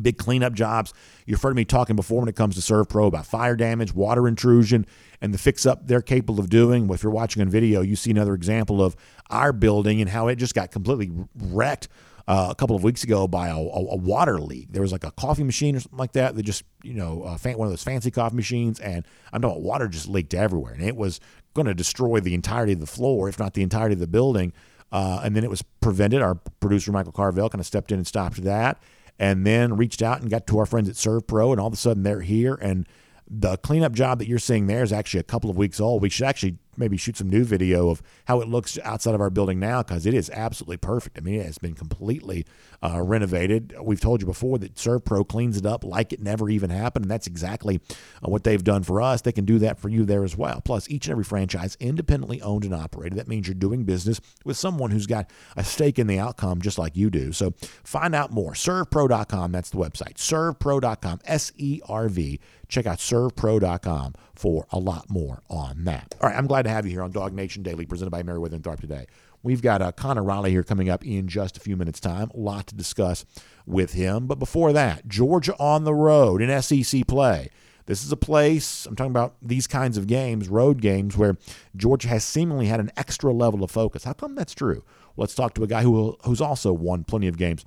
[0.02, 0.94] big cleanup jobs.
[1.26, 4.86] You've heard me talking before when it comes to ServPro about fire damage, water intrusion,
[5.22, 6.90] and the fix up they're capable of doing.
[6.90, 8.96] If you're watching on video, you see another example of
[9.30, 11.88] our building and how it just got completely wrecked
[12.28, 14.72] uh, a couple of weeks ago by a, a, a, water leak.
[14.72, 17.38] There was like a coffee machine or something like that that just, you know, uh,
[17.38, 20.84] one of those fancy coffee machines, and I don't know water just leaked everywhere, and
[20.84, 21.20] it was
[21.54, 24.54] going to destroy the entirety of the floor, if not the entirety of the building.
[24.92, 26.22] Uh, and then it was prevented.
[26.22, 28.82] Our producer Michael Carvel kind of stepped in and stopped that
[29.20, 31.78] and then reached out and got to our friends at ServPro, and all of a
[31.78, 32.56] sudden they're here.
[32.56, 32.88] And
[33.30, 36.02] the cleanup job that you're seeing there is actually a couple of weeks old.
[36.02, 39.30] We should actually maybe shoot some new video of how it looks outside of our
[39.30, 41.18] building now because it is absolutely perfect.
[41.18, 42.46] I mean, it has been completely
[42.84, 43.76] uh, renovated.
[43.82, 47.12] We've told you before that ServPro cleans it up like it never even happened, and
[47.12, 47.80] that's exactly
[48.24, 49.22] uh, what they've done for us.
[49.22, 50.62] They can do that for you there as well.
[50.64, 53.18] Plus, each and every franchise independently owned and operated.
[53.18, 56.78] That means you're doing business with someone who's got a stake in the outcome just
[56.78, 57.32] like you do.
[57.32, 58.54] So find out more.
[58.54, 60.16] ServPro.com, that's the website.
[60.16, 62.40] ServPro.com, S E R V.
[62.68, 66.16] Check out servpro.com for a lot more on that.
[66.22, 68.56] All right, I'm glad to have you here on Dog Nation Daily, presented by Meriwether
[68.56, 69.06] and Tharp today.
[69.44, 72.32] We've got uh, Connor Riley here coming up in just a few minutes' time.
[72.34, 73.26] A lot to discuss
[73.68, 74.26] with him.
[74.26, 77.50] But before that, Georgia on the road in SEC play.
[77.86, 81.38] This is a place, I'm talking about these kinds of games, road games, where
[81.76, 84.04] Georgia has seemingly had an extra level of focus.
[84.04, 84.84] How come that's true?
[85.18, 87.64] Let's talk to a guy who who's also won plenty of games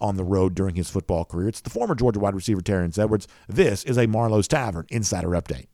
[0.00, 1.48] on the road during his football career.
[1.48, 3.26] It's the former Georgia wide receiver Terrence Edwards.
[3.48, 5.68] This is a Marlowe's Tavern Insider Update.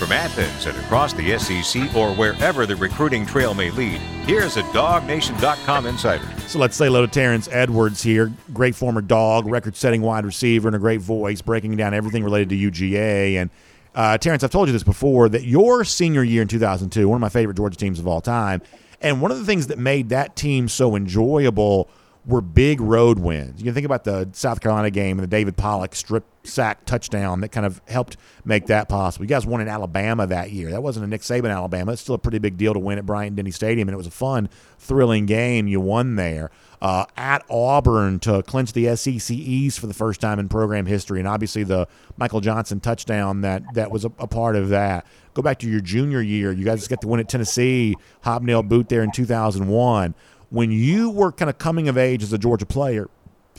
[0.00, 4.62] From Athens and across the SEC or wherever the recruiting trail may lead, here's a
[4.62, 6.26] DogNation.com insider.
[6.46, 10.68] So let's say hello to Terrence Edwards here, great former dog, record setting wide receiver,
[10.68, 13.34] and a great voice, breaking down everything related to UGA.
[13.34, 13.50] And
[13.94, 17.20] uh, Terrence, I've told you this before that your senior year in 2002, one of
[17.20, 18.62] my favorite Georgia teams of all time,
[19.02, 21.90] and one of the things that made that team so enjoyable
[22.26, 23.60] were big road wins.
[23.60, 27.40] You can think about the South Carolina game and the David Pollack strip sack touchdown
[27.40, 29.24] that kind of helped make that possible.
[29.24, 30.70] You guys won in Alabama that year.
[30.70, 31.92] That wasn't a Nick Saban Alabama.
[31.92, 34.06] It's still a pretty big deal to win at Bryant Denny Stadium, and it was
[34.06, 35.66] a fun, thrilling game.
[35.66, 36.50] You won there.
[36.82, 41.18] Uh, at Auburn to clinch the SEC East for the first time in program history,
[41.18, 45.06] and obviously the Michael Johnson touchdown that that was a, a part of that.
[45.34, 46.52] Go back to your junior year.
[46.52, 50.14] You guys got to win at Tennessee, hobnail boot there in 2001
[50.50, 53.08] when you were kind of coming of age as a Georgia player,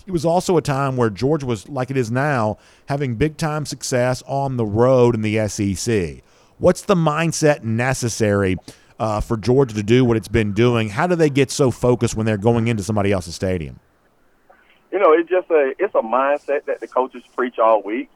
[0.06, 3.65] it was also a time where Georgia was, like it is now, having big time
[3.65, 6.23] success on the road in the SEC.
[6.58, 8.58] What's the mindset necessary
[8.99, 10.89] uh, for Georgia to do what it's been doing?
[10.89, 13.80] How do they get so focused when they're going into somebody else's stadium?
[14.91, 18.10] You know, it's just a it's a mindset that the coaches preach all week.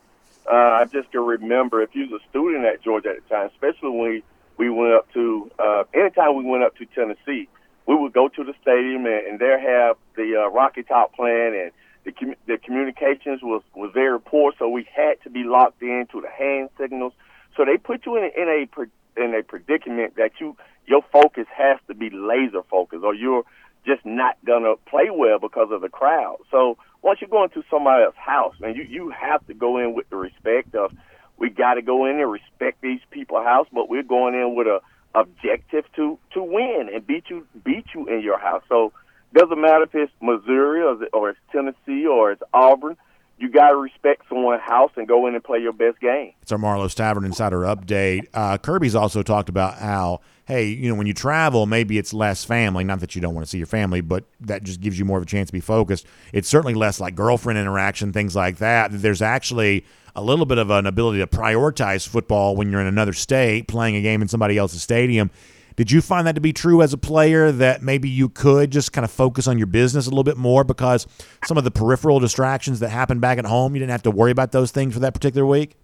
[0.45, 3.47] Uh, I just can remember if you was a student at Georgia at the time,
[3.47, 4.23] especially when we,
[4.57, 7.47] we went up to uh, anytime we went up to Tennessee
[7.87, 11.53] we would go to the stadium and, and there have the uh, Rocky Top plan
[11.53, 11.71] and
[12.05, 16.21] the com- the communications was was very poor, so we had to be locked into
[16.21, 17.13] the hand signals.
[17.57, 21.79] So they put you in in a in a predicament that you your focus has
[21.87, 23.43] to be laser focused, or you're
[23.85, 26.37] just not gonna play well because of the crowd.
[26.51, 29.95] So once you go into somebody else's house, man, you you have to go in
[29.95, 30.91] with the respect of
[31.37, 34.67] we got to go in and respect these people's house, but we're going in with
[34.67, 34.79] a
[35.15, 38.63] objective to to win and beat you beat you in your house.
[38.69, 38.91] So
[39.33, 42.95] doesn't matter if it's Missouri or, or it's Tennessee or it's Auburn.
[43.37, 46.31] You got to respect someone's house and go in and play your best game.
[46.41, 48.27] It's our Marlowe's Tavern Insider update.
[48.33, 52.43] Uh, Kirby's also talked about how, hey, you know, when you travel, maybe it's less
[52.43, 52.83] family.
[52.83, 55.17] Not that you don't want to see your family, but that just gives you more
[55.17, 56.05] of a chance to be focused.
[56.33, 58.89] It's certainly less like girlfriend interaction, things like that.
[58.91, 63.13] There's actually a little bit of an ability to prioritize football when you're in another
[63.13, 65.31] state playing a game in somebody else's stadium.
[65.75, 68.93] Did you find that to be true as a player that maybe you could just
[68.93, 71.05] kind of focus on your business a little bit more because
[71.43, 74.31] some of the peripheral distractions that happen back at home, you didn't have to worry
[74.31, 75.75] about those things for that particular week?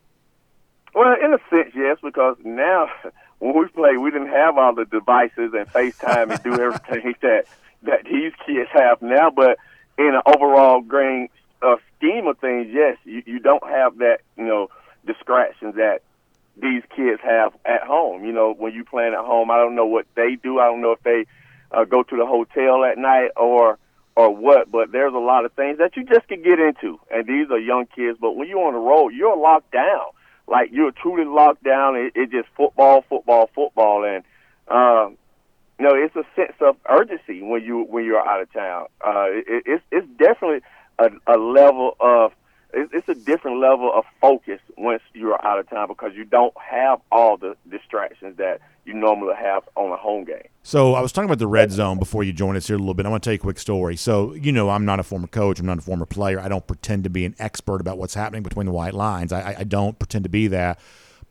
[0.95, 2.87] Well, in a sense, yes, because now
[3.41, 7.45] when we played, we didn't have all the devices and FaceTime and do everything that
[7.81, 9.31] that these kids have now.
[9.31, 9.57] But
[9.97, 11.27] in an overall grain
[11.63, 14.69] uh, scheme of things, yes, you, you don't have that, you know,
[15.07, 16.03] distractions that
[16.55, 18.25] these kids have at home.
[18.25, 20.59] You know, when you playing at home, I don't know what they do.
[20.59, 21.25] I don't know if they
[21.71, 23.79] uh, go to the hotel at night or
[24.15, 26.99] or what, but there's a lot of things that you just can get into.
[27.09, 30.11] And these are young kids, but when you're on the road, you're locked down.
[30.47, 31.95] Like you're truly locked down.
[31.95, 34.23] It, it's just football, football, football, and
[34.67, 35.17] um,
[35.79, 38.85] you know, it's a sense of urgency when you when you're out of town.
[39.05, 40.61] Uh, it, it's it's definitely
[40.99, 42.33] a, a level of
[42.73, 46.99] it's a different level of focus once you're out of town because you don't have
[47.11, 50.47] all the distractions that you normally have on a home game.
[50.63, 52.93] So I was talking about the red zone before you joined us here a little
[52.93, 53.05] bit.
[53.05, 53.95] I want to tell you a quick story.
[53.95, 55.59] So you know, I'm not a former coach.
[55.59, 56.39] I'm not a former player.
[56.39, 59.33] I don't pretend to be an expert about what's happening between the white lines.
[59.33, 60.79] I, I don't pretend to be that.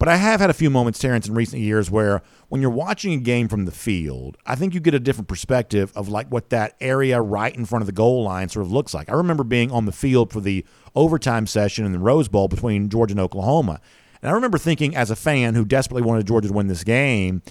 [0.00, 3.12] But I have had a few moments, Terrence, in recent years where when you're watching
[3.12, 6.48] a game from the field, I think you get a different perspective of like what
[6.48, 9.10] that area right in front of the goal line sort of looks like.
[9.10, 12.88] I remember being on the field for the overtime session in the Rose Bowl between
[12.88, 13.78] Georgia and Oklahoma.
[14.22, 17.42] And I remember thinking as a fan who desperately wanted Georgia to win this game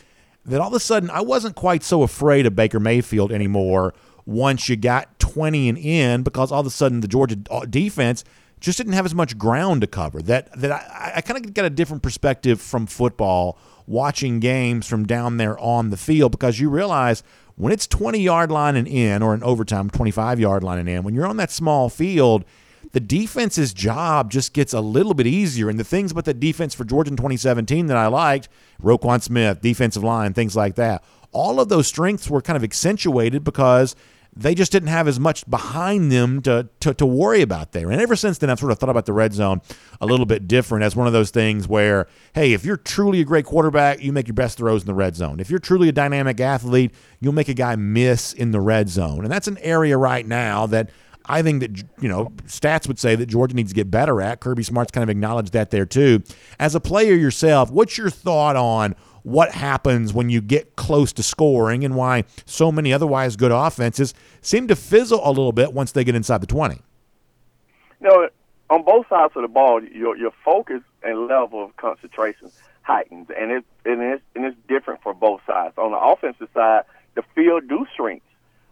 [0.43, 3.93] that all of a sudden I wasn't quite so afraid of Baker Mayfield anymore
[4.25, 8.23] once you got 20 and in because all of a sudden the Georgia uh, defense–
[8.59, 10.21] just didn't have as much ground to cover.
[10.21, 15.05] That that I, I kind of got a different perspective from football watching games from
[15.05, 17.23] down there on the field because you realize
[17.55, 21.01] when it's 20 yard line and in or an overtime 25 yard line and in
[21.01, 22.45] when you're on that small field
[22.91, 26.75] the defense's job just gets a little bit easier and the things about the defense
[26.75, 28.47] for Georgia in 2017 that I liked
[28.79, 33.43] Roquan Smith defensive line things like that all of those strengths were kind of accentuated
[33.43, 33.95] because
[34.35, 37.89] they just didn't have as much behind them to, to, to worry about there.
[37.91, 39.61] And ever since then, I've sort of thought about the red zone
[39.99, 43.25] a little bit different as one of those things where, hey, if you're truly a
[43.25, 45.39] great quarterback, you make your best throws in the red zone.
[45.39, 49.23] If you're truly a dynamic athlete, you'll make a guy miss in the red zone.
[49.23, 50.89] And that's an area right now that
[51.29, 54.41] I think that you know stats would say that Georgia needs to get better at.
[54.41, 56.23] Kirby Smart's kind of acknowledged that there too.
[56.59, 61.23] As a player yourself, what's your thought on what happens when you get close to
[61.23, 65.91] scoring and why so many otherwise good offenses seem to fizzle a little bit once
[65.91, 66.75] they get inside the 20?
[66.75, 68.29] You know,
[68.69, 72.51] on both sides of the ball, your your focus and level of concentration
[72.81, 75.77] heightens, and it's and it's and it's different for both sides.
[75.77, 76.83] On the offensive side,
[77.15, 78.23] the field do shrink.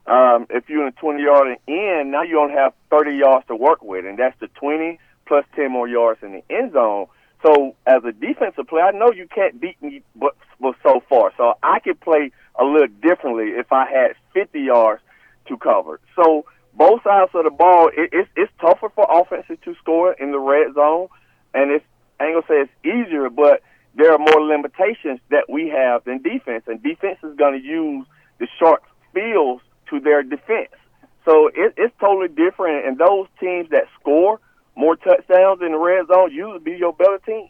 [0.06, 3.56] Um, if you're in a 20 yard end, now you only have 30 yards to
[3.56, 7.08] work with, and that's the 20 plus 10 more yards in the end zone.
[7.46, 11.32] So as a defensive player, I know you can't beat me but, but so far.
[11.38, 15.02] So I could play a little differently if I had 50 yards
[15.48, 16.00] to cover.
[16.16, 20.32] So both sides of the ball, it, it's it's tougher for offenses to score in
[20.32, 21.08] the red zone,
[21.54, 21.86] and it's
[22.20, 23.62] I ain't gonna say it's easier, but
[23.96, 28.06] there are more limitations that we have than defense, and defense is going to use
[28.40, 30.70] the short fields to their defense.
[31.26, 34.40] So it, it's totally different, and those teams that score
[34.78, 37.50] more touchdowns in the red zone you would be your better team.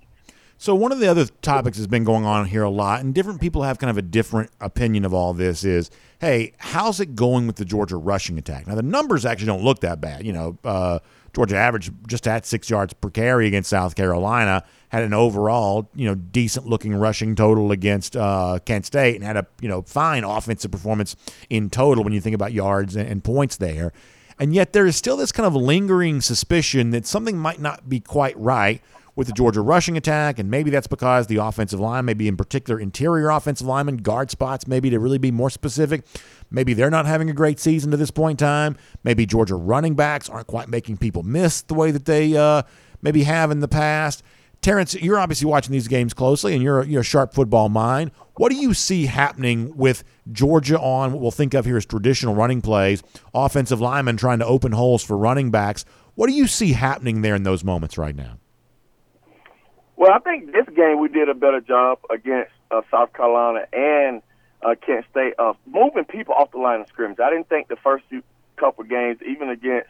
[0.60, 3.40] So one of the other topics that's been going on here a lot, and different
[3.40, 7.46] people have kind of a different opinion of all this is, hey, how's it going
[7.46, 8.66] with the Georgia rushing attack?
[8.66, 10.26] Now the numbers actually don't look that bad.
[10.26, 10.98] You know, uh,
[11.36, 16.08] Georgia averaged just at six yards per carry against South Carolina, had an overall, you
[16.08, 20.24] know, decent looking rushing total against uh, Kent State, and had a you know fine
[20.24, 21.16] offensive performance
[21.52, 23.94] in total when you think about yards and, and points there.
[24.40, 28.00] And yet there is still this kind of lingering suspicion that something might not be
[28.00, 28.82] quite right
[29.16, 32.80] with the Georgia rushing attack, and maybe that's because the offensive line, maybe in particular
[32.80, 36.06] interior offensive linemen, guard spots, maybe to really be more specific.
[36.52, 38.78] Maybe they're not having a great season to this point in time.
[39.04, 42.62] Maybe Georgia running backs aren't quite making people miss the way that they uh,
[43.02, 44.22] maybe have in the past.
[44.68, 48.12] Terrence, you're obviously watching these games closely, and you're, you're a sharp football mind.
[48.36, 52.36] What do you see happening with Georgia on what we'll think of here as traditional
[52.36, 53.02] running plays,
[53.34, 55.86] offensive linemen trying to open holes for running backs?
[56.16, 58.40] What do you see happening there in those moments right now?
[59.96, 64.22] Well, I think this game we did a better job against uh, South Carolina and
[64.62, 67.22] uh, Kent State of moving people off the line of scrimmage.
[67.22, 68.22] I didn't think the first few
[68.58, 69.88] couple games, even against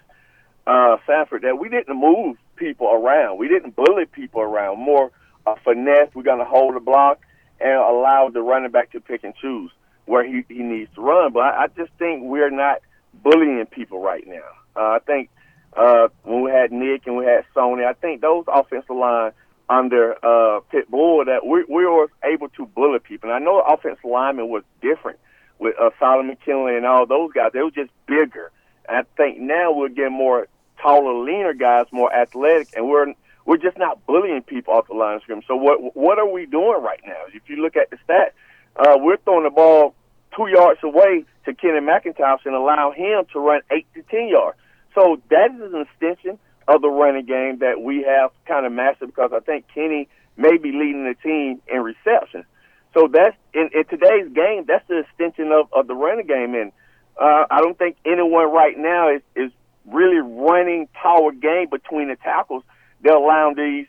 [0.67, 3.37] uh, Samford, that we didn't move people around.
[3.37, 4.79] We didn't bully people around.
[4.79, 5.11] More
[5.45, 6.09] uh, finesse.
[6.13, 7.19] We're going to hold the block
[7.59, 9.71] and allow the running back to pick and choose
[10.05, 11.33] where he, he needs to run.
[11.33, 12.81] But I, I just think we're not
[13.23, 14.49] bullying people right now.
[14.75, 15.29] Uh, I think
[15.75, 19.31] uh, when we had Nick and we had Sony, I think those offensive line–
[19.69, 23.29] under uh, Pitbull that we, we were able to bully people.
[23.29, 25.19] And I know offensive lineman was different
[25.59, 27.51] with uh, Solomon Kindley and all those guys.
[27.53, 28.51] They were just bigger.
[28.87, 30.47] I think now we're getting more
[30.81, 33.13] taller, leaner guys, more athletic, and we're
[33.45, 35.45] we're just not bullying people off the line of scrimmage.
[35.47, 37.21] So what what are we doing right now?
[37.33, 38.31] If you look at the stats,
[38.75, 39.95] uh, we're throwing the ball
[40.35, 44.57] two yards away to Kenny McIntosh and allow him to run eight to ten yards.
[44.93, 49.09] So that is an extension of the running game that we have kind of mastered
[49.09, 52.45] because I think Kenny may be leading the team in receptions.
[52.93, 54.65] So that's in, in today's game.
[54.67, 56.71] That's the extension of, of the running game, and
[57.19, 59.51] uh, I don't think anyone right now is is
[59.87, 62.63] really running power game between the tackles.
[63.01, 63.87] They're allowing these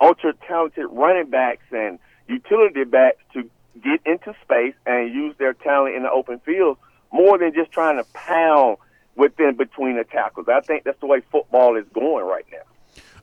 [0.00, 3.48] ultra talented running backs and utility backs to
[3.82, 6.78] get into space and use their talent in the open field
[7.12, 8.76] more than just trying to pound
[9.16, 10.46] within between the tackles.
[10.48, 12.71] I think that's the way football is going right now.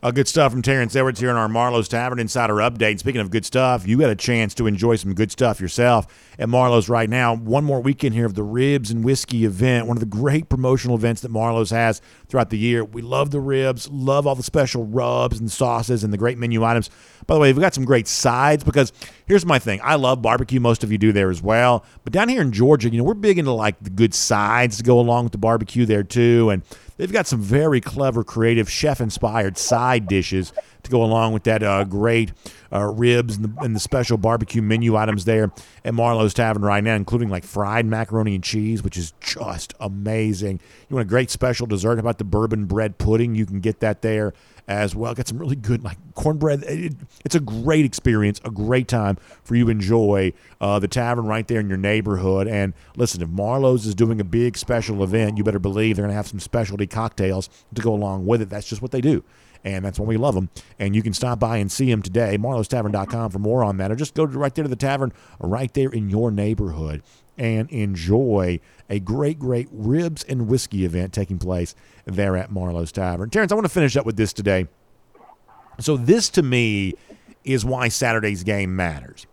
[0.02, 3.00] Uh, good stuff from Terrence Edwards here in our Marlowe's Tavern Insider Update.
[3.00, 6.08] Speaking of good stuff, you got a chance to enjoy some good stuff yourself
[6.40, 7.36] at Marlowe's right now.
[7.36, 10.96] One more weekend here of the Ribs and Whiskey event, one of the great promotional
[10.96, 12.86] events that Marlowe's has throughout the year.
[12.86, 16.64] We love the ribs, love all the special rubs and sauces and the great menu
[16.64, 16.90] items.
[17.28, 18.94] By the way, we've got some great sides because
[19.26, 19.82] here's my thing.
[19.84, 20.62] I love barbecue.
[20.62, 21.84] Most of you do there as well.
[22.06, 24.84] But down here in Georgia, you know, we're big into like the good sides to
[24.84, 26.52] go along with the barbecue there too.
[26.52, 26.64] And
[27.00, 30.52] They've got some very clever, creative, chef inspired side dishes
[30.84, 32.34] to go along with that uh, great
[32.74, 35.54] uh, ribs and the, and the, special barbecue menu items there
[35.86, 40.60] at Marlowe's Tavern right now, including like fried macaroni and cheese, which is just amazing.
[40.90, 41.96] You want a great special dessert?
[41.96, 43.34] How about the bourbon bread pudding?
[43.34, 44.34] You can get that there
[44.70, 45.14] as well.
[45.16, 46.64] Got some really good like cornbread.
[46.64, 46.94] It,
[47.26, 51.46] it's a great experience, a great time for you to enjoy uh, the tavern right
[51.48, 52.48] there in your neighborhood.
[52.48, 56.12] And listen, if Marlowe's is doing a big special event, you better believe they're going
[56.12, 58.50] to have some specialty cocktails to go along with it.
[58.50, 59.24] That's just what they do
[59.66, 60.50] and that's why we love them.
[60.80, 63.96] And you can stop by and see them today, marlowestavern.com for more on that, or
[63.96, 67.04] just go right there to the tavern right there in your neighborhood
[67.40, 68.60] and enjoy
[68.90, 71.74] a great, great ribs and whiskey event taking place
[72.06, 73.30] there at Marlowe's Tavern.
[73.30, 74.68] Terrence, I want to finish up with this today.
[75.80, 76.94] So, this to me
[77.46, 79.26] is why Saturday's game matters.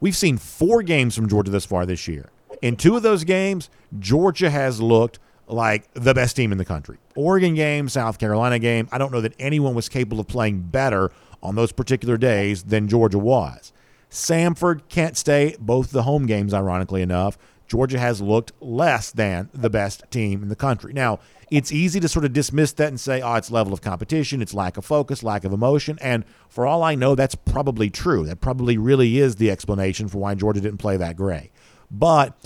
[0.00, 2.30] We've seen four games from Georgia thus far this year.
[2.62, 6.98] In two of those games, Georgia has looked like the best team in the country.
[7.16, 11.10] Oregon game, South Carolina game, I don't know that anyone was capable of playing better
[11.42, 13.72] on those particular days than Georgia was.
[14.10, 19.68] Samford, Kent State both the home games, ironically enough, Georgia has looked less than the
[19.68, 20.92] best team in the country.
[20.92, 24.42] Now, it's easy to sort of dismiss that and say, oh, it's level of competition,
[24.42, 25.98] it's lack of focus, lack of emotion.
[26.00, 28.24] And for all I know, that's probably true.
[28.26, 31.50] That probably really is the explanation for why Georgia didn't play that great.
[31.90, 32.36] But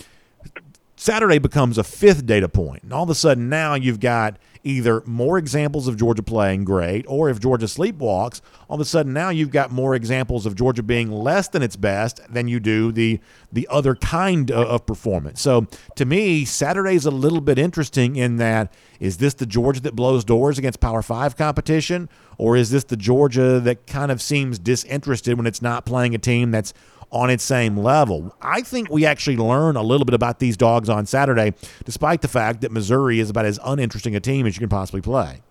[1.03, 5.03] Saturday becomes a fifth data point, and all of a sudden now you've got either
[5.05, 9.29] more examples of Georgia playing great, or if Georgia sleepwalks, all of a sudden now
[9.29, 13.19] you've got more examples of Georgia being less than its best than you do the
[13.51, 15.43] the other kind of, of performance.
[15.43, 19.97] So to me, Saturday's a little bit interesting in that is this the Georgia that
[19.97, 24.61] blows doors against Power Five competition, or is this the Georgia that kind of seems
[24.61, 26.73] disinterested when it's not playing a team that's
[27.13, 28.35] on its same level.
[28.41, 31.55] I think we actually learn a little bit about these dogs on Saturday,
[31.85, 35.03] despite the fact that Missouri is about as uninteresting a team as you can possibly
[35.03, 35.43] play.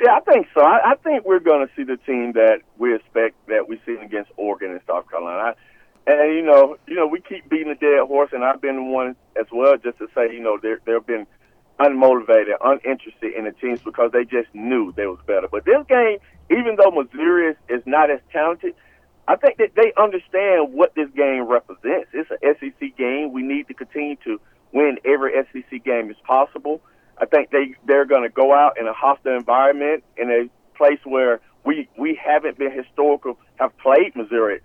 [0.00, 0.60] Yeah, I think so.
[0.60, 3.96] I, I think we're going to see the team that we expect that we see
[3.96, 5.38] against Oregon and South Carolina.
[5.38, 5.54] I,
[6.10, 9.16] and you know, you know, we keep beating the dead horse, and I've been one
[9.38, 11.26] as well, just to say, you know, there there have been
[11.80, 15.48] unmotivated, uninterested in the teams because they just knew they was better.
[15.50, 16.18] But this game,
[16.50, 18.74] even though Missouri is, is not as talented,
[19.28, 22.08] I think that they understand what this game represents.
[22.14, 23.30] It's an SEC game.
[23.32, 24.40] We need to continue to
[24.72, 26.80] win every SEC game as possible.
[27.18, 30.48] I think they they're going to go out in a hostile environment in a
[30.78, 34.60] place where we we haven't been historical have played Missouri.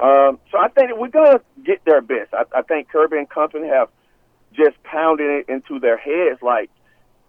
[0.00, 2.32] Um, so I think we're going to get their best.
[2.32, 3.88] I, I think Kirby and company have
[4.54, 6.70] just pounded it into their heads like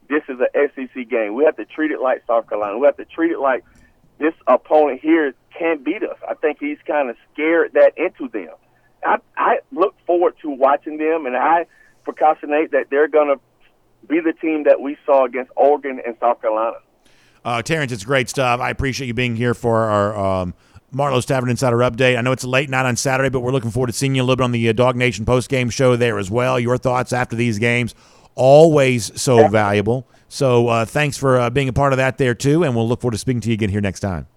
[0.09, 1.35] this is an SEC game.
[1.35, 2.77] We have to treat it like South Carolina.
[2.77, 3.65] We have to treat it like
[4.19, 6.17] this opponent here can't beat us.
[6.27, 8.53] I think he's kind of scared that into them.
[9.03, 11.65] I, I look forward to watching them, and I
[12.03, 13.39] procrastinate that they're going to
[14.07, 16.77] be the team that we saw against Oregon and South Carolina.
[17.43, 18.59] Uh, Terrence, it's great stuff.
[18.59, 20.53] I appreciate you being here for our um,
[20.91, 22.17] Marlowe's Tavern Insider update.
[22.17, 24.21] I know it's a late night on Saturday, but we're looking forward to seeing you
[24.21, 26.59] a little bit on the uh, Dog Nation post game show there as well.
[26.59, 27.93] Your thoughts after these games,
[28.37, 30.07] always so valuable.
[30.29, 33.01] So uh, thanks for uh, being a part of that there too, and we'll look
[33.01, 34.27] forward to speaking to you again here next time.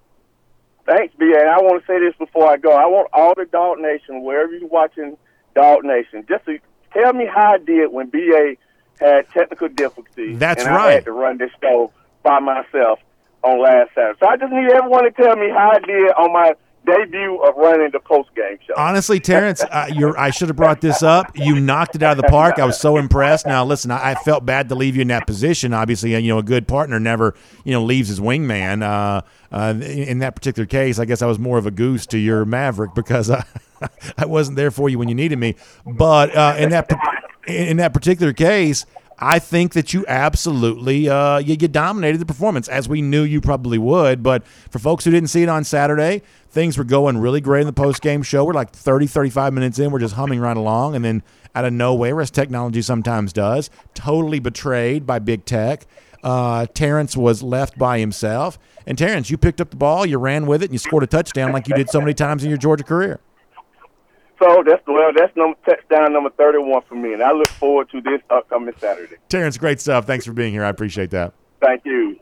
[0.87, 1.25] Thanks, BA.
[1.25, 2.73] And I want to say this before I go.
[2.73, 5.17] I want all the Dog Nation, wherever you're watching
[5.55, 6.59] Dog Nation, just to
[6.93, 8.57] tell me how I did when BA
[8.99, 10.39] had technical difficulties.
[10.39, 10.89] That's and right.
[10.89, 11.93] I had to run this show
[12.23, 12.99] by myself
[13.43, 14.19] on last Saturday.
[14.21, 16.55] So I just need everyone to tell me how I did on my
[16.91, 18.75] debut of running the post game show.
[18.77, 21.37] Honestly, Terrence, uh, you're, I should have brought this up.
[21.37, 22.59] You knocked it out of the park.
[22.59, 23.47] I was so impressed.
[23.47, 25.73] Now, listen, I, I, felt bad to leave you in that position.
[25.73, 27.35] Obviously, you know, a good partner never,
[27.65, 28.83] you know, leaves his wingman.
[28.83, 29.23] Uh,
[29.53, 32.45] uh, in that particular case, I guess I was more of a goose to your
[32.45, 33.45] Maverick because I,
[34.19, 35.57] I wasn't there for you when you needed me.
[35.87, 36.91] But uh, in that
[37.47, 38.87] in that particular case,
[39.21, 43.41] I think that you absolutely uh, you, you, dominated the performance as we knew you
[43.41, 44.23] probably would.
[44.23, 47.67] But for folks who didn't see it on Saturday, things were going really great in
[47.67, 48.45] the post game show.
[48.45, 51.23] We're like 30, 35 minutes in, we're just humming right along, and then
[51.55, 55.87] out of nowhere, as technology sometimes does, totally betrayed by big tech.
[56.23, 60.47] Uh, Terrence was left by himself, and Terrence, you picked up the ball, you ran
[60.47, 62.59] with it, and you scored a touchdown like you did so many times in your
[62.59, 63.21] Georgia career.
[64.39, 68.01] So that's well, that's number touchdown number thirty-one for me, and I look forward to
[68.01, 69.17] this upcoming Saturday.
[69.29, 70.07] Terrence, great stuff.
[70.07, 70.65] Thanks for being here.
[70.65, 71.35] I appreciate that.
[71.61, 72.19] Thank you.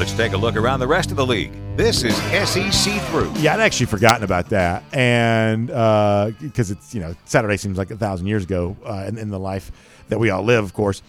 [0.00, 1.52] Let's take a look around the rest of the league.
[1.76, 3.30] This is SEC through.
[3.36, 7.90] Yeah, I'd actually forgotten about that, and because uh, it's you know Saturday seems like
[7.90, 9.70] a thousand years ago uh, in, in the life
[10.08, 11.02] that we all live, of course.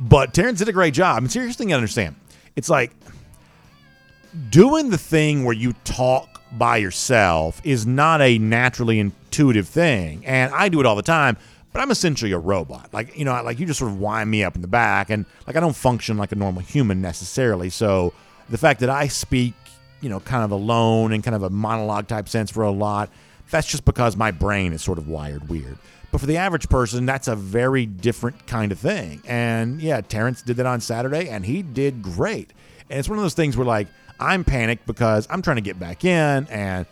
[0.00, 1.18] But Terrence did a great job.
[1.18, 2.16] I mean, serious thing to understand.
[2.56, 2.90] It's like
[4.50, 10.26] doing the thing where you talk by yourself is not a naturally intuitive thing.
[10.26, 11.36] And I do it all the time,
[11.72, 12.92] but I'm essentially a robot.
[12.92, 15.26] Like, you know, like you just sort of wind me up in the back and
[15.46, 17.70] like I don't function like a normal human necessarily.
[17.70, 18.12] So
[18.48, 19.54] the fact that I speak,
[20.00, 23.10] you know, kind of alone and kind of a monologue type sense for a lot,
[23.50, 25.78] that's just because my brain is sort of wired weird.
[26.10, 29.22] But for the average person, that's a very different kind of thing.
[29.26, 32.52] And yeah, Terrence did that on Saturday and he did great.
[32.90, 33.88] And it's one of those things where like
[34.20, 36.86] I'm panicked because I'm trying to get back in and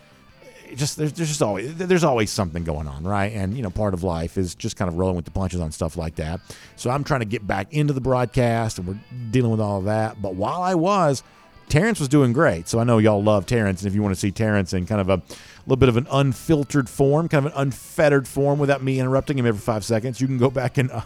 [0.75, 3.33] just there's, there's just always there's always something going on, right?
[3.33, 5.73] And you know, part of life is just kind of rolling with the punches on
[5.73, 6.41] stuff like that.
[6.77, 9.85] So I'm trying to get back into the broadcast, and we're dealing with all of
[9.85, 10.21] that.
[10.21, 11.23] But while I was,
[11.71, 12.69] Terrence was doing great.
[12.69, 15.01] So I know y'all love Terrence, and if you want to see Terrence in kind
[15.01, 15.23] of a
[15.67, 19.47] little bit of an unfiltered form, kind of an unfettered form without me interrupting him
[19.47, 20.21] every five seconds.
[20.21, 21.03] You can go back and uh,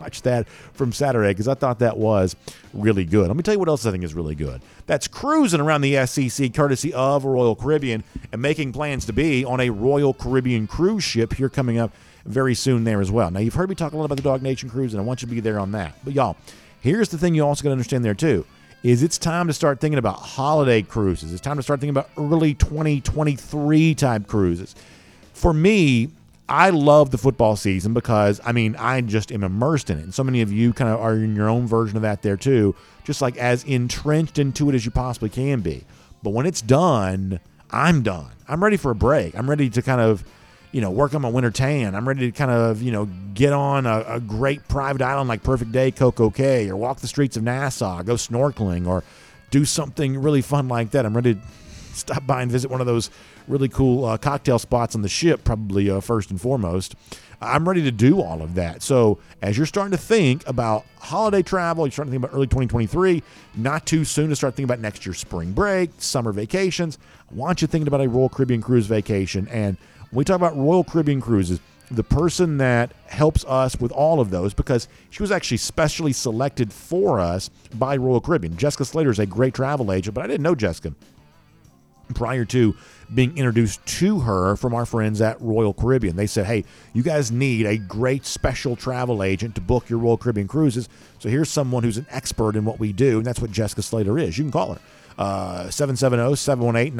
[0.00, 2.36] watch that from Saturday because I thought that was
[2.72, 3.26] really good.
[3.26, 4.62] Let me tell you what else I think is really good.
[4.86, 9.58] That's cruising around the SEC courtesy of Royal Caribbean and making plans to be on
[9.58, 11.90] a Royal Caribbean cruise ship here coming up
[12.24, 13.32] very soon there as well.
[13.32, 15.22] Now, you've heard me talk a lot about the Dog Nation cruise, and I want
[15.22, 15.96] you to be there on that.
[16.04, 16.36] But, y'all,
[16.80, 18.46] here's the thing you also got to understand there, too
[18.84, 21.32] is it's time to start thinking about holiday cruises.
[21.32, 24.76] It's time to start thinking about early 2023 type cruises.
[25.32, 26.10] For me,
[26.50, 30.14] I love the football season because I mean I just am immersed in it, and
[30.14, 32.76] so many of you kind of are in your own version of that there too,
[33.04, 35.84] just like as entrenched into it as you possibly can be.
[36.22, 38.32] But when it's done, I'm done.
[38.46, 39.36] I'm ready for a break.
[39.36, 40.24] I'm ready to kind of,
[40.74, 41.94] you know, work on my winter tan.
[41.94, 45.44] I'm ready to kind of, you know, get on a, a great private island like
[45.44, 49.04] Perfect Day, Coco Cay, or walk the streets of Nassau, go snorkeling, or
[49.52, 51.06] do something really fun like that.
[51.06, 51.40] I'm ready to
[51.92, 53.08] stop by and visit one of those
[53.46, 56.96] really cool uh, cocktail spots on the ship, probably uh, first and foremost.
[57.40, 58.82] I'm ready to do all of that.
[58.82, 62.48] So, as you're starting to think about holiday travel, you're starting to think about early
[62.48, 63.22] 2023,
[63.54, 66.98] not too soon to start thinking about next year's spring break, summer vacations.
[67.30, 69.46] I want you thinking about a Royal Caribbean cruise vacation.
[69.52, 69.76] And
[70.10, 74.30] when we talk about Royal Caribbean cruises, the person that helps us with all of
[74.30, 78.56] those because she was actually specially selected for us by Royal Caribbean.
[78.56, 80.94] Jessica Slater is a great travel agent, but I didn't know Jessica
[82.14, 82.76] prior to
[83.14, 86.16] being introduced to her from our friends at Royal Caribbean.
[86.16, 90.16] They said, hey, you guys need a great special travel agent to book your Royal
[90.16, 90.88] Caribbean cruises.
[91.18, 94.18] So here's someone who's an expert in what we do, and that's what Jessica Slater
[94.18, 94.36] is.
[94.36, 94.80] You can call her.
[95.16, 96.94] Uh, 770-718-9147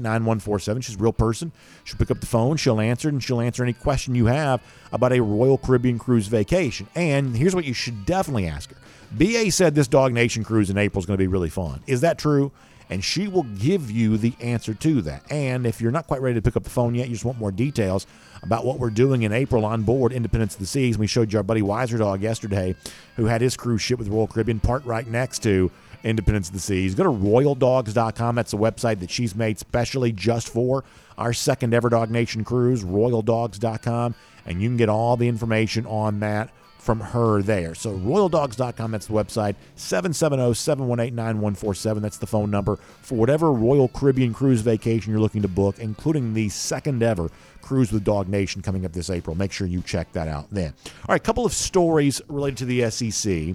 [0.00, 1.52] 770-718-9147 she's a real person.
[1.84, 2.58] She'll pick up the phone.
[2.58, 4.60] She'll answer and she'll answer any question you have
[4.92, 6.86] about a royal caribbean cruise vacation.
[6.94, 8.76] And here's what you should definitely ask her.
[9.12, 11.82] Ba said this dog nation cruise in april is going to be really fun.
[11.86, 12.52] Is that true?
[12.90, 15.22] And she will give you the answer to that.
[15.30, 17.38] And if you're not quite ready to pick up the phone yet, you just want
[17.38, 18.06] more details
[18.42, 20.98] about what we're doing in April on board Independence of the Seas.
[20.98, 22.74] We showed you our buddy Wiser Dog yesterday,
[23.16, 25.70] who had his cruise ship with Royal Caribbean parked right next to
[26.02, 26.94] Independence of the Seas.
[26.94, 28.34] Go to royaldogs.com.
[28.34, 30.84] That's the website that she's made specially just for
[31.18, 34.14] our second ever Dog Nation cruise, royaldogs.com.
[34.46, 36.50] And you can get all the information on that
[36.80, 37.74] from her there.
[37.74, 39.54] So royaldogs.com, that's the website.
[39.76, 45.78] 770-718-9147, that's the phone number for whatever Royal Caribbean cruise vacation you're looking to book,
[45.78, 47.30] including the second ever
[47.62, 49.36] cruise with Dog Nation coming up this April.
[49.36, 50.72] Make sure you check that out then.
[50.86, 53.54] All right, a couple of stories related to the SEC.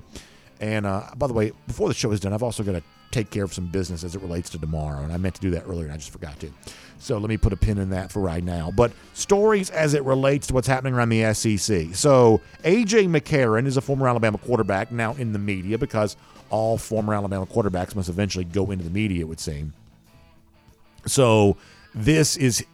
[0.62, 3.30] And uh, by the way, before the show is done, I've also got to take
[3.30, 5.04] care of some business as it relates to tomorrow.
[5.04, 6.52] And I meant to do that earlier and I just forgot to.
[7.00, 8.72] So let me put a pin in that for right now.
[8.76, 11.94] But stories as it relates to what's happening around the SEC.
[11.94, 16.18] So AJ McCarron is a former Alabama quarterback now in the media because
[16.50, 19.74] all former Alabama quarterbacks must eventually go into the media, it would seem.
[21.06, 21.58] So
[21.94, 22.66] this is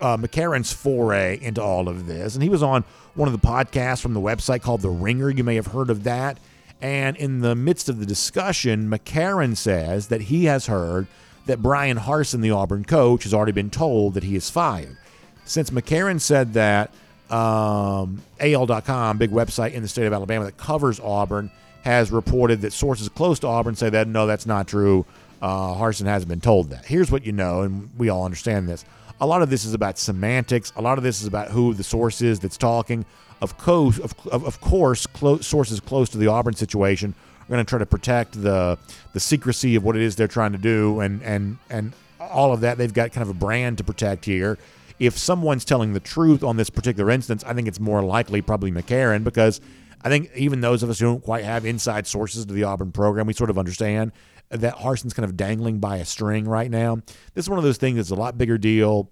[0.00, 2.34] uh, McCarron's foray into all of this.
[2.34, 5.30] And he was on one of the podcasts from the website called The Ringer.
[5.30, 6.38] You may have heard of that.
[6.80, 11.08] And in the midst of the discussion, McCarron says that he has heard
[11.48, 14.96] that Bryan Harsin, the Auburn coach, has already been told that he is fired.
[15.44, 16.92] Since McCarron said that,
[17.30, 21.50] um, AL.com, big website in the state of Alabama that covers Auburn,
[21.82, 25.06] has reported that sources close to Auburn say that no, that's not true.
[25.40, 26.84] Uh, Harsin hasn't been told that.
[26.84, 28.84] Here's what you know, and we all understand this.
[29.20, 30.72] A lot of this is about semantics.
[30.76, 33.06] A lot of this is about who the source is that's talking.
[33.40, 35.06] Of course, of, of course,
[35.40, 37.14] sources close to the Auburn situation
[37.48, 38.78] are going to try to protect the
[39.12, 42.60] the secrecy of what it is they're trying to do, and and and all of
[42.60, 42.78] that.
[42.78, 44.58] They've got kind of a brand to protect here.
[44.98, 48.72] If someone's telling the truth on this particular instance, I think it's more likely probably
[48.72, 49.60] McCarron because
[50.02, 52.92] I think even those of us who don't quite have inside sources to the Auburn
[52.92, 54.12] program, we sort of understand
[54.50, 56.96] that Harsin's kind of dangling by a string right now.
[57.34, 59.10] This is one of those things that's a lot bigger deal,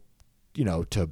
[0.55, 1.11] you know, to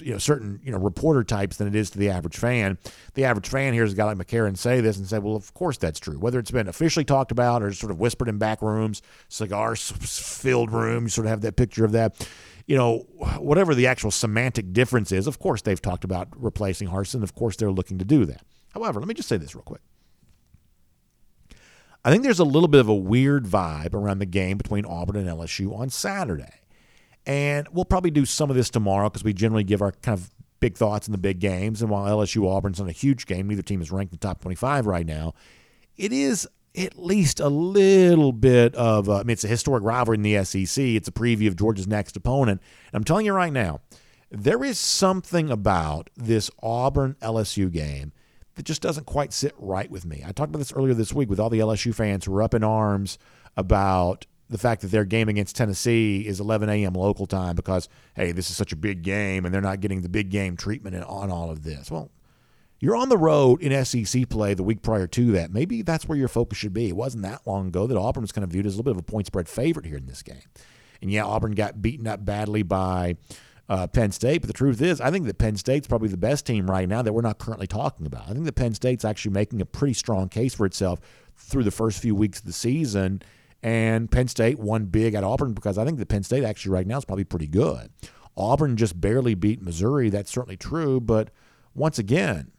[0.00, 2.78] you know certain you know reporter types than it is to the average fan.
[3.14, 5.76] The average fan hears a guy like McCarron say this and say, "Well, of course
[5.76, 9.02] that's true." Whether it's been officially talked about or sort of whispered in back rooms,
[9.28, 12.28] cigar-filled rooms, you sort of have that picture of that.
[12.66, 12.98] You know,
[13.38, 17.22] whatever the actual semantic difference is, of course they've talked about replacing Harsin.
[17.22, 18.42] Of course they're looking to do that.
[18.72, 19.82] However, let me just say this real quick.
[22.04, 25.16] I think there's a little bit of a weird vibe around the game between Auburn
[25.16, 26.60] and LSU on Saturday.
[27.26, 30.30] And we'll probably do some of this tomorrow because we generally give our kind of
[30.60, 31.80] big thoughts in the big games.
[31.80, 34.40] And while LSU Auburn's not a huge game, neither team is ranked in the top
[34.40, 35.34] 25 right now.
[35.96, 40.22] It is at least a little bit of, I mean, it's a historic rivalry in
[40.22, 40.82] the SEC.
[40.84, 42.60] It's a preview of Georgia's next opponent.
[42.88, 43.80] And I'm telling you right now,
[44.30, 48.12] there is something about this Auburn LSU game
[48.56, 50.22] that just doesn't quite sit right with me.
[50.26, 52.54] I talked about this earlier this week with all the LSU fans who were up
[52.54, 53.18] in arms
[53.56, 56.92] about the fact that their game against Tennessee is 11 a.m.
[56.92, 60.08] local time because, hey, this is such a big game and they're not getting the
[60.08, 61.90] big game treatment on all of this.
[61.90, 62.12] Well,
[62.78, 65.52] you're on the road in SEC play the week prior to that.
[65.52, 66.88] Maybe that's where your focus should be.
[66.88, 68.96] It wasn't that long ago that Auburn was kind of viewed as a little bit
[68.96, 70.46] of a point spread favorite here in this game.
[71.02, 73.16] And yeah, Auburn got beaten up badly by
[73.68, 74.42] uh, Penn State.
[74.42, 77.02] But the truth is, I think that Penn State's probably the best team right now
[77.02, 78.28] that we're not currently talking about.
[78.28, 81.00] I think that Penn State's actually making a pretty strong case for itself
[81.36, 83.20] through the first few weeks of the season.
[83.64, 86.86] And Penn State won big at Auburn because I think the Penn State actually right
[86.86, 87.90] now is probably pretty good.
[88.36, 90.10] Auburn just barely beat Missouri.
[90.10, 91.00] That's certainly true.
[91.00, 91.30] But
[91.74, 92.52] once again,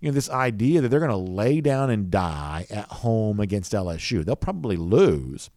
[0.00, 3.72] you know, this idea that they're going to lay down and die at home against
[3.72, 5.50] LSU, they'll probably lose.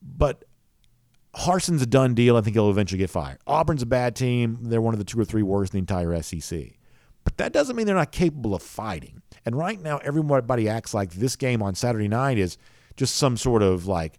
[0.00, 0.44] But
[1.34, 2.38] Harsin's a done deal.
[2.38, 3.40] I think he'll eventually get fired.
[3.46, 4.58] Auburn's a bad team.
[4.62, 6.78] They're one of the two or three worst in the entire SEC.
[7.24, 9.20] But that doesn't mean they're not capable of fighting.
[9.44, 12.56] And right now, everybody acts like this game on Saturday night is
[12.96, 14.18] just some sort of like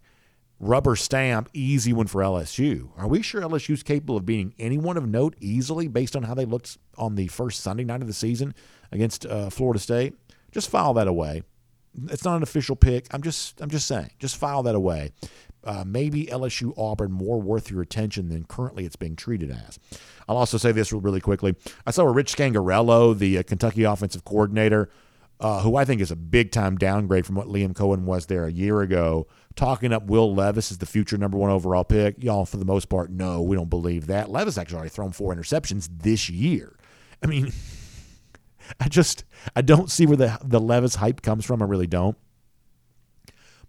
[0.60, 2.90] rubber stamp, easy one for LSU.
[2.96, 6.44] Are we sure LSU's capable of beating anyone of note easily based on how they
[6.44, 8.54] looked on the first Sunday night of the season
[8.92, 10.14] against uh, Florida State?
[10.52, 11.42] Just file that away.
[12.10, 13.06] It's not an official pick.
[13.12, 14.10] I'm just I'm just saying.
[14.18, 15.12] Just file that away.
[15.62, 19.78] Uh, maybe LSU Auburn more worth your attention than currently it's being treated as.
[20.28, 21.54] I'll also say this really quickly.
[21.86, 24.90] I saw a Rich Scangarello, the uh, Kentucky offensive coordinator,
[25.44, 28.46] uh, who I think is a big time downgrade from what Liam Coen was there
[28.46, 29.26] a year ago,
[29.56, 32.14] talking up Will Levis as the future number one overall pick.
[32.24, 34.30] Y'all, for the most part, no, we don't believe that.
[34.30, 36.78] Levis actually already thrown four interceptions this year.
[37.22, 37.52] I mean,
[38.80, 39.24] I just
[39.54, 41.60] I don't see where the the Levis hype comes from.
[41.60, 42.16] I really don't.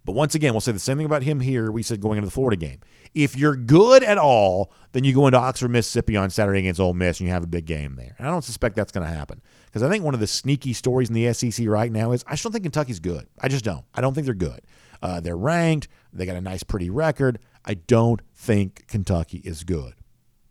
[0.06, 1.70] But once again, we'll say the same thing about him here.
[1.70, 2.78] We said going into the Florida game.
[3.12, 6.94] If you're good at all, then you go into Oxford, Mississippi on Saturday against Ole
[6.94, 8.14] Miss and you have a big game there.
[8.16, 10.72] And I don't suspect that's going to happen because I think one of the sneaky
[10.72, 13.26] stories in the SEC right now is I just don't think Kentucky's good.
[13.40, 13.84] I just don't.
[13.94, 14.60] I don't think they're good.
[15.02, 15.88] Uh, they're ranked.
[16.12, 17.40] They got a nice, pretty record.
[17.64, 19.94] I don't think Kentucky is good.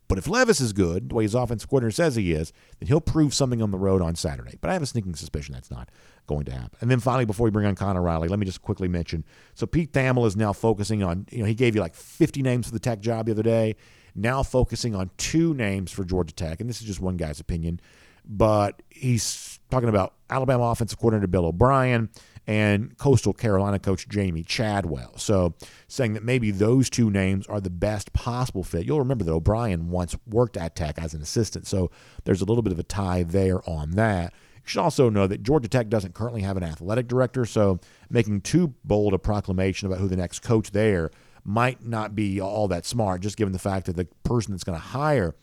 [0.08, 3.02] But if Levis is good, the way his offensive coordinator says he is, then he'll
[3.02, 4.58] prove something on the road on Saturday.
[4.62, 5.90] But I have a sneaking suspicion that's not
[6.26, 6.78] going to happen.
[6.82, 9.24] And then finally, before we bring on Connor Riley, let me just quickly mention.
[9.54, 12.68] So Pete Thamel is now focusing on, you know, he gave you like 50 names
[12.68, 13.76] for the Tech job the other day,
[14.16, 16.60] now focusing on two names for Georgia Tech.
[16.60, 17.80] And this is just one guy's opinion.
[18.28, 22.10] But he's talking about Alabama offensive coordinator Bill O'Brien
[22.48, 25.18] and Coastal Carolina coach Jamey Chadwell.
[25.18, 25.56] So
[25.88, 28.86] saying that maybe those two names are the best possible fit.
[28.86, 31.90] You'll remember that O'Brien once worked at Tech as an assistant, so
[32.24, 34.34] there's a little bit of a tie there on that.
[34.66, 38.42] You should also know that Georgia Tech doesn't currently have an athletic director, so making
[38.42, 41.12] too bold a proclamation about who the next coach there
[41.44, 44.78] might not be all that smart, just given the fact that the person that's going
[44.78, 45.36] to hire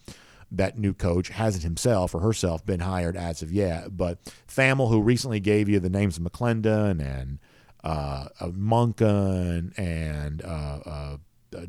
[0.51, 3.97] that new coach hasn't himself or herself been hired as of yet.
[3.97, 4.19] But
[4.49, 7.39] Thamel, who recently gave you the names of McClendon and
[7.85, 11.17] uh, Monken and uh, uh,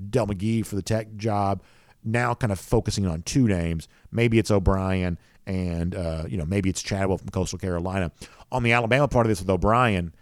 [0.10, 1.62] Dell McGee for the tech job,
[2.04, 3.88] now kind of focusing on two names.
[4.12, 8.12] Maybe it's O'Brien and uh, you know maybe it's Chadwell from Coastal Carolina.
[8.52, 10.14] On the Alabama part of this with O'Brien,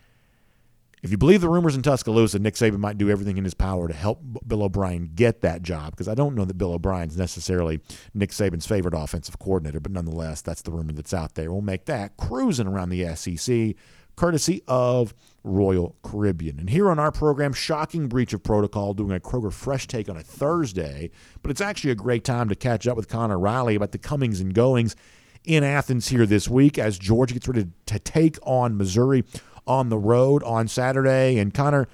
[1.04, 3.88] if you believe the rumors in Tuscaloosa, Nick Saban might do everything in his power
[3.88, 7.82] to help Bill O'Brien get that job because I don't know that Bill O'Brien's necessarily
[8.14, 11.52] Nick Saban's favorite offensive coordinator, but nonetheless, that's the rumor that's out there.
[11.52, 13.76] We'll make that cruising around the SEC
[14.16, 16.60] courtesy of Royal Caribbean.
[16.60, 20.18] And here on our program, shocking breach of protocol, doing a Kroger Fresh Take on
[20.18, 21.10] a Thursday,
[21.42, 24.40] but it's actually a great time to catch up with Connor Riley about the comings
[24.40, 24.96] and goings
[25.44, 29.24] in Athens here this week as Georgia gets ready to take on Missouri
[29.66, 31.40] on the road on Saturday.
[31.40, 31.88] And Connor,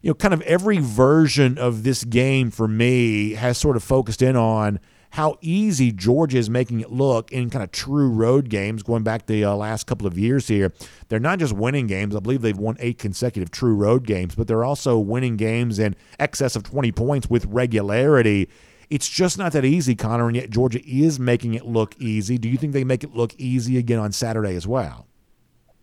[0.00, 4.22] you know, kind of every version of this game for me has sort of focused
[4.22, 4.78] in on
[5.14, 9.26] how easy Georgia is making it look in kind of true road games going back
[9.26, 10.72] the uh, last couple of years here.
[11.08, 12.16] They're not just winning games.
[12.16, 15.94] I believe they've won eight consecutive true road games, but they're also winning games in
[16.18, 18.48] excess of 20 points with regularity.
[18.90, 22.36] It's just not that easy, Connor, and yet Georgia is making it look easy.
[22.36, 25.06] Do you think they make it look easy again on Saturday as well?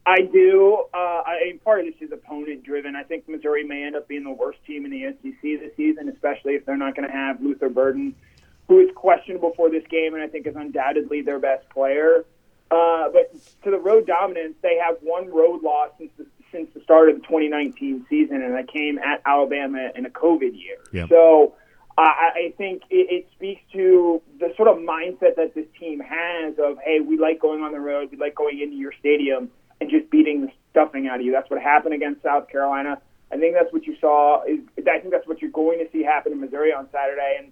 [0.06, 0.84] I do.
[0.94, 2.98] Uh, I, in part of this is opponent driven.
[2.98, 6.10] I think Missouri may end up being the worst team in the SEC this season,
[6.10, 8.14] especially if they're not going to have Luther Burden,
[8.72, 12.24] who is questionable for this game, and I think is undoubtedly their best player.
[12.72, 16.80] Uh, but to the road dominance, they have one road loss since the, since the
[16.80, 20.78] start of the 2019 season, and that came at Alabama in a COVID year.
[20.94, 21.10] Yep.
[21.10, 21.54] So
[21.98, 26.54] uh, I think it, it speaks to the sort of mindset that this team has
[26.58, 29.50] of, hey, we like going on the road, we like going into your stadium
[29.82, 31.34] and just beating the stuffing out of you.
[31.34, 33.02] That's what happened against South Carolina.
[33.34, 34.44] I think that's what you saw.
[34.46, 37.36] Is I think that's what you're going to see happen in Missouri on Saturday.
[37.38, 37.52] And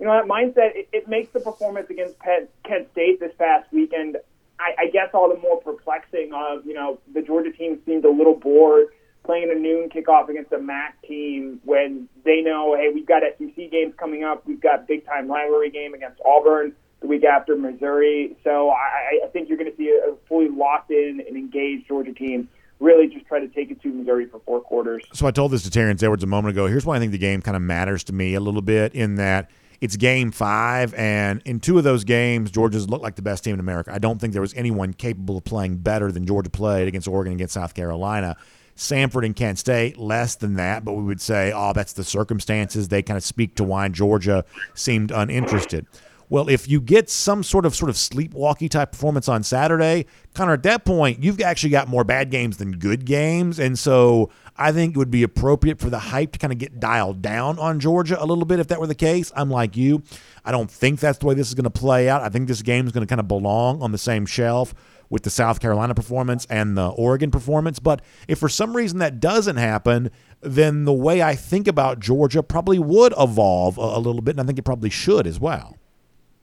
[0.00, 3.70] you know that mindset it, it makes the performance against Penn, Kent State this past
[3.72, 4.16] weekend.
[4.58, 6.32] I, I guess all the more perplexing.
[6.34, 8.88] Of you know the Georgia team seemed a little bored
[9.24, 13.70] playing a noon kickoff against a MAC team when they know, hey, we've got SEC
[13.70, 14.46] games coming up.
[14.46, 18.36] We've got big time rivalry game against Auburn the week after Missouri.
[18.44, 22.12] So I, I think you're going to see a, fully locked in and engaged Georgia
[22.12, 22.48] team
[22.78, 25.04] really just try to take it to Missouri for four quarters.
[25.12, 26.66] So I told this to Terrence Edwards a moment ago.
[26.66, 29.16] Here's why I think the game kind of matters to me a little bit in
[29.16, 29.50] that
[29.80, 33.54] it's game five, and in two of those games, Georgia's looked like the best team
[33.54, 33.92] in America.
[33.92, 37.32] I don't think there was anyone capable of playing better than Georgia played against Oregon,
[37.32, 38.36] against South Carolina.
[38.76, 42.88] Samford and Kent State, less than that, but we would say, oh, that's the circumstances.
[42.88, 45.86] They kind of speak to why Georgia seemed uninterested.
[46.30, 50.52] Well, if you get some sort of sort of sleepwalky type performance on Saturday, Connor,
[50.52, 53.58] at that point, you've actually got more bad games than good games.
[53.58, 56.78] And so I think it would be appropriate for the hype to kind of get
[56.78, 59.32] dialed down on Georgia a little bit if that were the case.
[59.34, 60.04] I'm like you.
[60.44, 62.22] I don't think that's the way this is going to play out.
[62.22, 64.72] I think this game is going to kind of belong on the same shelf
[65.08, 67.80] with the South Carolina performance and the Oregon performance.
[67.80, 70.12] But if for some reason that doesn't happen,
[70.42, 74.40] then the way I think about Georgia probably would evolve a, a little bit, and
[74.40, 75.76] I think it probably should as well.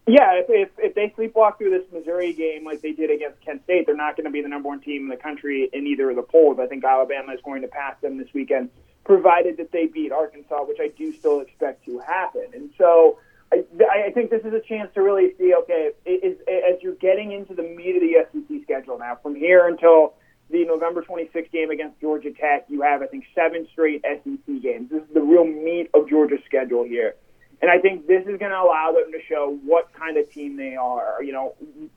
[0.08, 3.64] Yeah, if, if, if they sleepwalk through this Missouri game like they did against Kent
[3.66, 6.10] State, they're not going to be the number one team in the country in either
[6.10, 6.60] of the polls.
[6.62, 8.70] I think Alabama is going to pass them this weekend,
[9.04, 12.46] provided that they beat Arkansas, which I do still expect to happen.
[12.54, 13.20] And so
[13.52, 13.66] I,
[14.08, 17.54] I think this is a chance to really see, okay, is, as you're getting into
[17.54, 20.14] the meat of the SEC schedule now, from here until
[20.50, 24.90] the November 26th game against Georgia Tech, you have, I think, seven straight SEC games.
[24.90, 27.16] This is the real meat of Georgia's schedule here.
[27.62, 30.58] And I think this is going to allow them to show what kind of team
[30.58, 31.24] they are.
[31.24, 31.56] You know,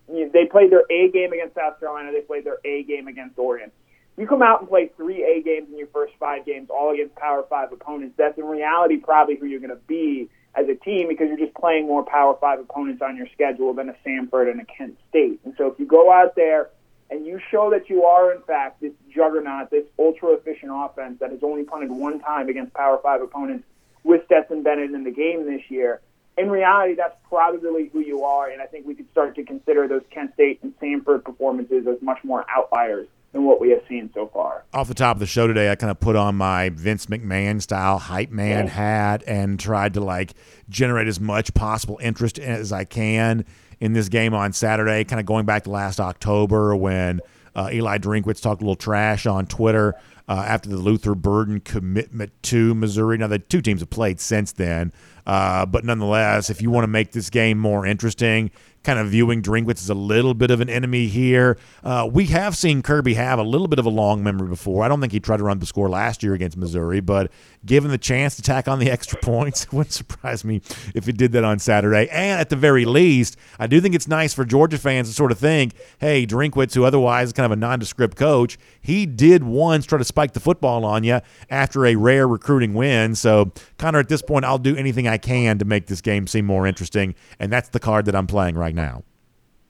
[0.08, 2.12] they played their A game against South Carolina.
[2.12, 3.70] They played their A game against Oregon.
[4.16, 7.14] You come out and play three A games in your first five games, all against
[7.14, 8.14] Power Five opponents.
[8.16, 11.54] That's in reality probably who you're going to be as a team because you're just
[11.54, 15.40] playing more Power Five opponents on your schedule than a Samford and a Kent State.
[15.44, 16.70] And so if you go out there
[17.10, 21.30] and you show that you are in fact this juggernaut, this ultra efficient offense that
[21.30, 23.64] has only punted one time against Power Five opponents
[24.04, 26.00] with Stetson Bennett in the game this year.
[26.38, 29.86] In reality, that's probably who you are, and I think we could start to consider
[29.88, 34.10] those Kent State and Samford performances as much more outliers than what we have seen
[34.14, 34.64] so far.
[34.72, 37.60] Off the top of the show today, I kind of put on my Vince McMahon
[37.62, 38.72] style hype man yeah.
[38.72, 40.32] hat and tried to like
[40.68, 43.44] generate as much possible interest as I can
[43.78, 45.04] in this game on Saturday.
[45.04, 47.20] Kind of going back to last October when
[47.54, 49.94] uh, Eli Drinkwitz talked a little trash on Twitter
[50.30, 53.18] uh, after the Luther Burden commitment to Missouri.
[53.18, 54.92] Now, the two teams have played since then,
[55.26, 58.52] uh, but nonetheless, if you want to make this game more interesting,
[58.82, 61.58] kind of viewing Drinkwitz as a little bit of an enemy here.
[61.84, 64.82] Uh, we have seen Kirby have a little bit of a long memory before.
[64.84, 67.30] I don't think he tried to run the score last year against Missouri, but
[67.64, 70.62] given the chance to tack on the extra points, it wouldn't surprise me
[70.94, 72.08] if he did that on Saturday.
[72.08, 75.32] And at the very least, I do think it's nice for Georgia fans to sort
[75.32, 79.84] of think, hey, Drinkwitz, who otherwise is kind of a nondescript coach, he did once
[79.84, 81.20] try to spike the football on you
[81.50, 83.14] after a rare recruiting win.
[83.14, 86.46] So, Connor, at this point, I'll do anything I can to make this game seem
[86.46, 89.02] more interesting, and that's the card that I'm playing right now.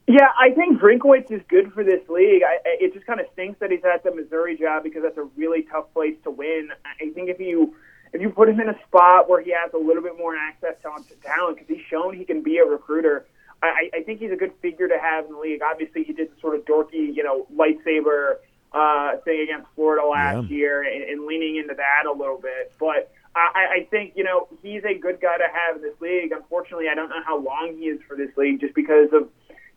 [0.07, 2.43] Yeah, I think Drinkwitz is good for this league.
[2.43, 5.23] I, it just kind of stinks that he's at the Missouri job because that's a
[5.37, 6.69] really tough place to win.
[6.85, 7.75] I think if you
[8.11, 10.75] if you put him in a spot where he has a little bit more access
[10.83, 13.25] to talent, because he's shown he can be a recruiter,
[13.63, 15.61] I, I think he's a good figure to have in the league.
[15.61, 18.37] Obviously, he did the sort of dorky, you know, lightsaber
[18.73, 20.57] uh, thing against Florida last yeah.
[20.57, 23.13] year and, and leaning into that a little bit, but.
[23.35, 26.31] I, I think you know he's a good guy to have in this league.
[26.31, 29.29] Unfortunately, I don't know how long he is for this league, just because of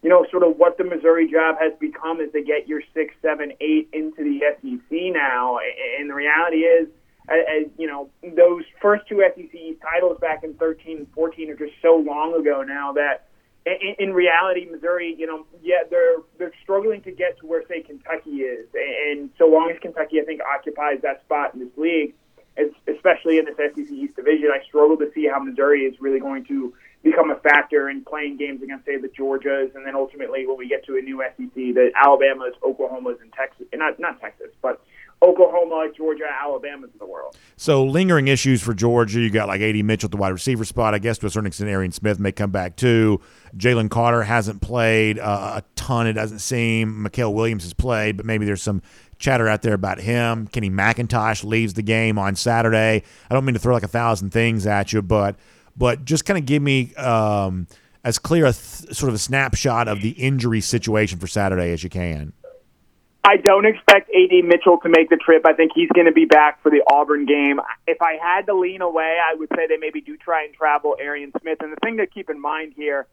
[0.03, 3.15] you know sort of what the Missouri job has become as they get your six,
[3.23, 5.59] seven, eight into the SEC now.
[5.99, 6.89] And the reality is,
[7.29, 11.75] as, you know, those first two SEC titles back in 13 and 14 are just
[11.81, 13.27] so long ago now that.
[13.67, 17.81] In, in reality, Missouri, you know, yeah, they're they're struggling to get to where say
[17.81, 22.13] Kentucky is, and so long as Kentucky, I think, occupies that spot in this league,
[22.87, 26.45] especially in this SEC East division, I struggle to see how Missouri is really going
[26.47, 30.57] to become a factor in playing games against, say, the Georgias, and then ultimately when
[30.57, 34.81] we get to a new SEC, the Alabamas, Oklahomas, and Texas, not not Texas, but
[35.23, 37.37] Oklahoma, Georgia, Alabama's of the world.
[37.57, 39.21] So lingering issues for Georgia.
[39.21, 39.83] You got like A.D.
[39.83, 40.95] Mitchell at the wide receiver spot.
[40.95, 43.21] I guess to a certain extent, Arian Smith may come back too.
[43.57, 46.07] Jalen Carter hasn't played uh, a ton.
[46.07, 47.07] It doesn't seem.
[47.07, 48.83] Mykel Williams has played, but maybe there's some
[49.19, 50.47] chatter out there about him.
[50.49, 53.03] Kenny McIntosh leaves the game on Saturday.
[53.31, 55.37] I don't mean to throw like a thousand things at you, but
[55.77, 57.67] but just kind of give me um,
[58.05, 61.83] as clear a th- sort of a snapshot of the injury situation for Saturday as
[61.83, 62.33] you can.
[63.27, 65.47] I don't expect AD Mitchell to make the trip.
[65.47, 67.59] I think he's going to be back for the Auburn game.
[67.87, 70.95] If I had to lean away, I would say they maybe do try and travel
[71.01, 71.59] Arian Smith.
[71.63, 73.07] And the thing to keep in mind here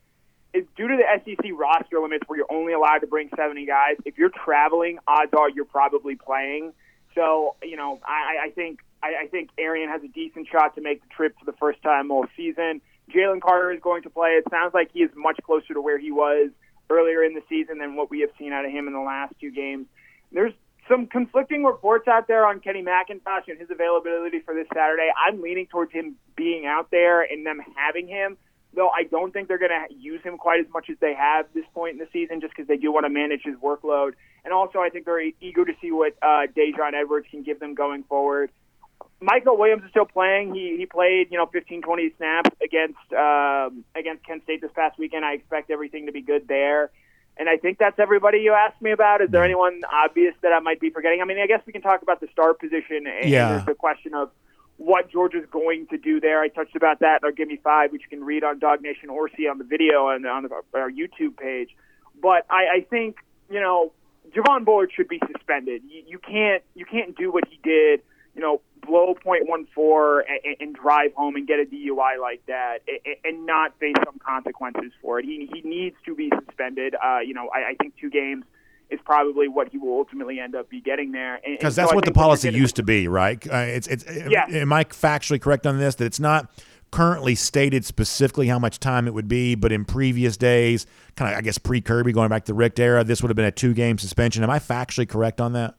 [0.53, 4.17] due to the SEC roster limits where you're only allowed to bring 70 guys, if
[4.17, 6.73] you're traveling, odds are you're probably playing.
[7.15, 10.81] So, you know, I, I think I, I think Arian has a decent shot to
[10.81, 12.81] make the trip for the first time all season.
[13.13, 14.31] Jalen Carter is going to play.
[14.31, 16.51] It sounds like he is much closer to where he was
[16.89, 19.33] earlier in the season than what we have seen out of him in the last
[19.39, 19.87] two games.
[20.31, 20.53] There's
[20.87, 25.09] some conflicting reports out there on Kenny McIntosh and his availability for this Saturday.
[25.15, 28.37] I'm leaning towards him being out there and them having him
[28.73, 31.45] though I don't think they're going to use him quite as much as they have
[31.53, 34.13] this point in the season, just because they do want to manage his workload.
[34.43, 37.75] And also, I think they're eager to see what uh, Daijun Edwards can give them
[37.75, 38.49] going forward.
[39.21, 40.55] Mykel Williams is still playing.
[40.55, 44.97] He he played you know 15, 20 snaps against um, against Kent State this past
[44.97, 45.25] weekend.
[45.25, 46.91] I expect everything to be good there.
[47.37, 49.21] And I think that's everybody you asked me about.
[49.21, 51.21] Is there anyone obvious that I might be forgetting?
[51.21, 53.07] I mean, I guess we can talk about the start position.
[53.07, 53.49] And Yeah.
[53.49, 54.31] There's the question of
[54.81, 56.41] what Georgia's going to do there.
[56.41, 58.81] I touched about that in our Give Me Five, which you can read on Dog
[58.81, 61.69] Nation or see on the video and on our YouTube page.
[62.19, 63.17] But I, I think
[63.49, 63.91] you know
[64.35, 65.83] Javon Bullard should be suspended.
[65.87, 68.01] You, you can't you can't do what he did.
[68.33, 72.43] You know, blow point one four and, and drive home and get a DUI like
[72.47, 75.25] that, and, and not face some consequences for it.
[75.25, 76.95] He he needs to be suspended.
[76.95, 78.45] Uh, you know, I, I think two games
[78.91, 81.39] is probably what he will ultimately end up be getting there.
[81.45, 83.45] Because that's I what the think what you're policy used to be, right?
[83.47, 84.05] Uh, it's it's.
[84.07, 84.45] Yeah.
[84.49, 85.95] Am I factually correct on this?
[85.95, 86.51] That it's not
[86.91, 90.85] currently stated specifically how much time it would be, but in previous days,
[91.15, 93.37] kind of I guess pre Kirby going back to the Richt era, this would have
[93.37, 94.43] been a two game suspension.
[94.43, 95.75] Am I factually correct on that?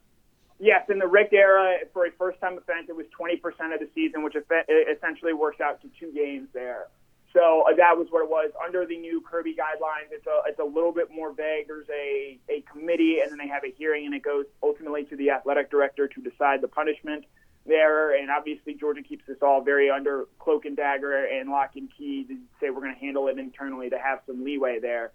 [0.59, 3.41] Yes, in the Richt era, for a first-time offense, it was 20%
[3.75, 6.87] of the season, which essentially works out to two games there.
[7.33, 8.51] So uh, that was what it was.
[8.63, 11.67] Under the new Kirby guidelines, it's a it's a little bit more vague.
[11.67, 15.17] There's a a committee, and then they have a hearing, and it goes ultimately to
[15.17, 17.25] the athletic director to decide the punishment
[17.65, 18.15] there.
[18.15, 22.25] And obviously, Georgia keeps this all very under cloak and dagger and lock and key
[22.25, 25.13] to say we're going to handle it internally to have some leeway there.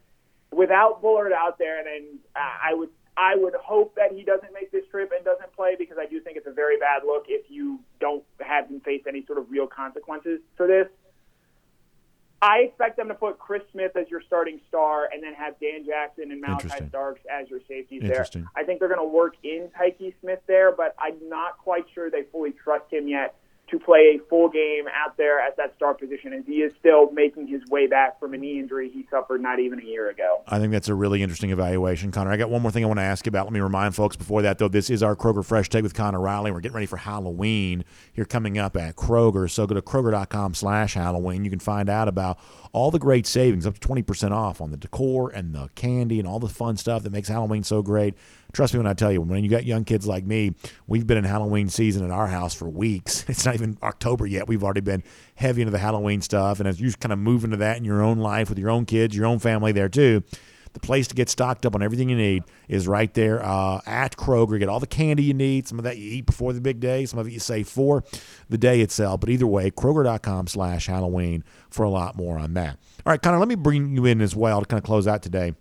[0.52, 4.72] Without Bullard out there, then I I would I would hope that he doesn't make
[4.72, 7.50] this trip and doesn't play because I do think it's a very bad look if
[7.50, 10.88] you don't have him face any sort of real consequences for this.
[12.42, 15.86] I expect them to put Chris Smith as your starting star and then have Dan
[15.86, 16.88] Jackson and Malaki.
[16.90, 18.26] Starks as your safeties there.
[18.56, 22.12] I think they're going to work in Tykee Smith there, but I'm not quite sure
[22.12, 23.36] they fully trust him yet
[23.70, 27.12] to play a full game out there at that star position as he is still
[27.12, 30.42] making his way back from a knee injury he suffered not even a year ago.
[30.48, 32.32] I think that's a really interesting evaluation, Connor.
[32.32, 33.46] I got one more thing I want to ask you about.
[33.46, 36.22] Let me remind folks before that, though, this is our Kroger Fresh Take with Connor
[36.22, 36.52] Riley.
[36.52, 39.50] We're getting ready for Halloween here coming up at Kroger.
[39.50, 41.44] So go to Kroger.com slash Halloween.
[41.44, 42.40] You can find out about
[42.72, 46.28] all the great savings, up to 20% off on the decor and the candy and
[46.28, 48.14] all the fun stuff that makes Halloween so great.
[48.58, 50.56] Trust me when I tell you, when you got young kids like me,
[50.88, 53.24] we've been in Halloween season in our house for weeks.
[53.30, 54.48] It's not even October yet.
[54.48, 55.04] We've already been
[55.36, 56.60] heavy into the Halloween stuff.
[56.60, 58.88] And as you kind of move into that in your own life with your own
[58.88, 60.24] kids, your own family there too,
[60.74, 64.18] the place to get stocked up on everything you need is right there uh, at
[64.18, 64.58] Kroger.
[64.58, 65.68] Get all the candy you need.
[65.68, 67.06] Some of that you eat before the big day.
[67.06, 68.04] Some of it you save for
[68.50, 69.20] the day itself.
[69.20, 72.80] But either way, Kroger.com slash Halloween for a lot more on that.
[73.06, 75.22] All right, Connor, let me bring you in as well to kind of close out
[75.22, 75.54] today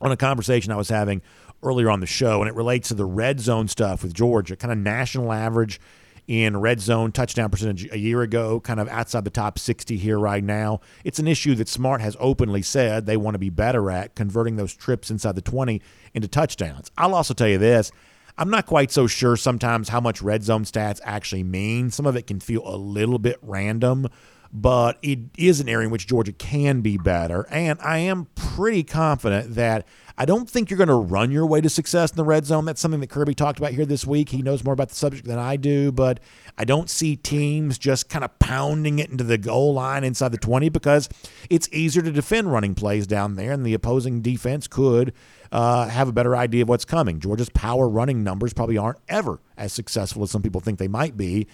[0.00, 1.22] on a conversation I was having
[1.62, 4.72] earlier on the show, and it relates to the red zone stuff with Georgia, kind
[4.72, 5.80] of national average
[6.26, 10.18] in red zone touchdown percentage a year ago, kind of outside the top 60 here
[10.18, 10.80] right now.
[11.04, 14.56] It's an issue that Smart has openly said they want to be better at converting
[14.56, 15.80] those trips inside the 20
[16.14, 16.90] into touchdowns.
[16.98, 17.92] I'll also tell you this.
[18.38, 21.90] I'm not quite so sure sometimes how much red zone stats actually mean.
[21.90, 24.08] Some of it can feel a little bit random,
[24.52, 27.46] but it is an area in which Georgia can be better.
[27.50, 29.86] And I am pretty confident that
[30.18, 32.64] I don't think you're going to run your way to success in the red zone.
[32.64, 34.30] That's something that Kirby talked about here this week.
[34.30, 36.20] He knows more about the subject than I do, but
[36.56, 40.38] I don't see teams just kind of pounding it into the goal line inside the
[40.38, 41.10] 20 because
[41.50, 45.12] it's easier to defend running plays down there, and the opposing defense could
[45.52, 47.20] uh, have a better idea of what's coming.
[47.20, 51.16] Georgia's power running numbers probably aren't ever as successful as some people think they might
[51.16, 51.46] be.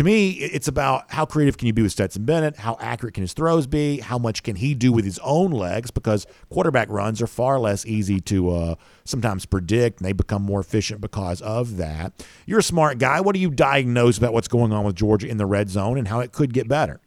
[0.00, 2.56] To me, it's about how creative can you be with Stetson Bennett?
[2.56, 3.98] How accurate can his throws be?
[4.00, 5.90] How much can he do with his own legs?
[5.90, 8.74] Because quarterback runs are far less easy to uh,
[9.04, 12.14] sometimes predict, and they become more efficient because of that.
[12.46, 13.20] You're a smart guy.
[13.20, 16.08] What do you diagnose about what's going on with Georgia in the red zone and
[16.08, 17.02] how it could get better?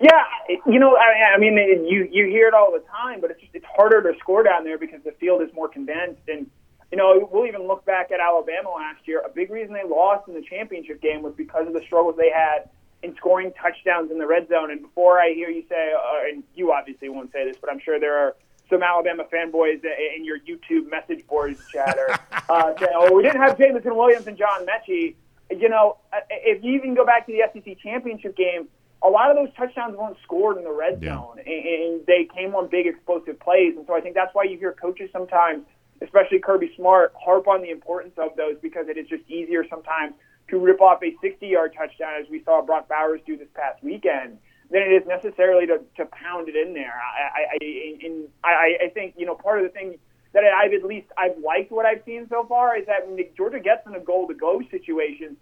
[0.00, 0.22] Yeah,
[0.68, 1.56] you know, I, I mean,
[1.88, 4.62] you you hear it all the time, but it's just, it's harder to score down
[4.62, 6.22] there because the field is more condensed.
[6.28, 6.48] And
[6.90, 9.22] you know, we'll even look back at Alabama last year.
[9.24, 12.30] A big reason they lost in the championship game was because of the struggles they
[12.30, 12.68] had
[13.02, 14.70] in scoring touchdowns in the red zone.
[14.70, 17.78] And before I hear you say, uh, and you obviously won't say this, but I'm
[17.80, 18.36] sure there are
[18.68, 19.82] some Alabama fanboys
[20.16, 22.08] in your YouTube message boards chatter
[22.48, 25.14] uh, saying, "Oh, we didn't have Jameson Williams and John Metchie."
[25.50, 28.68] You know, uh, if you even go back to the SEC championship game,
[29.02, 31.14] a lot of those touchdowns weren't scored in the red Yeah.
[31.16, 33.76] zone, and, and they came on big explosive plays.
[33.76, 35.64] And so I think that's why you hear coaches sometimes,
[36.02, 40.14] especially Kirby Smart, harp on the importance of those because it is just easier sometimes
[40.48, 44.38] to rip off a 60-yard touchdown, as we saw Brock Bowers do this past weekend,
[44.70, 46.94] than it is necessarily to, to pound it in there.
[46.94, 49.98] I, I, I, and I, I think you know part of the thing
[50.32, 53.58] that I've at least I've liked what I've seen so far is that when Georgia
[53.60, 55.36] gets in a goal-to-go situation,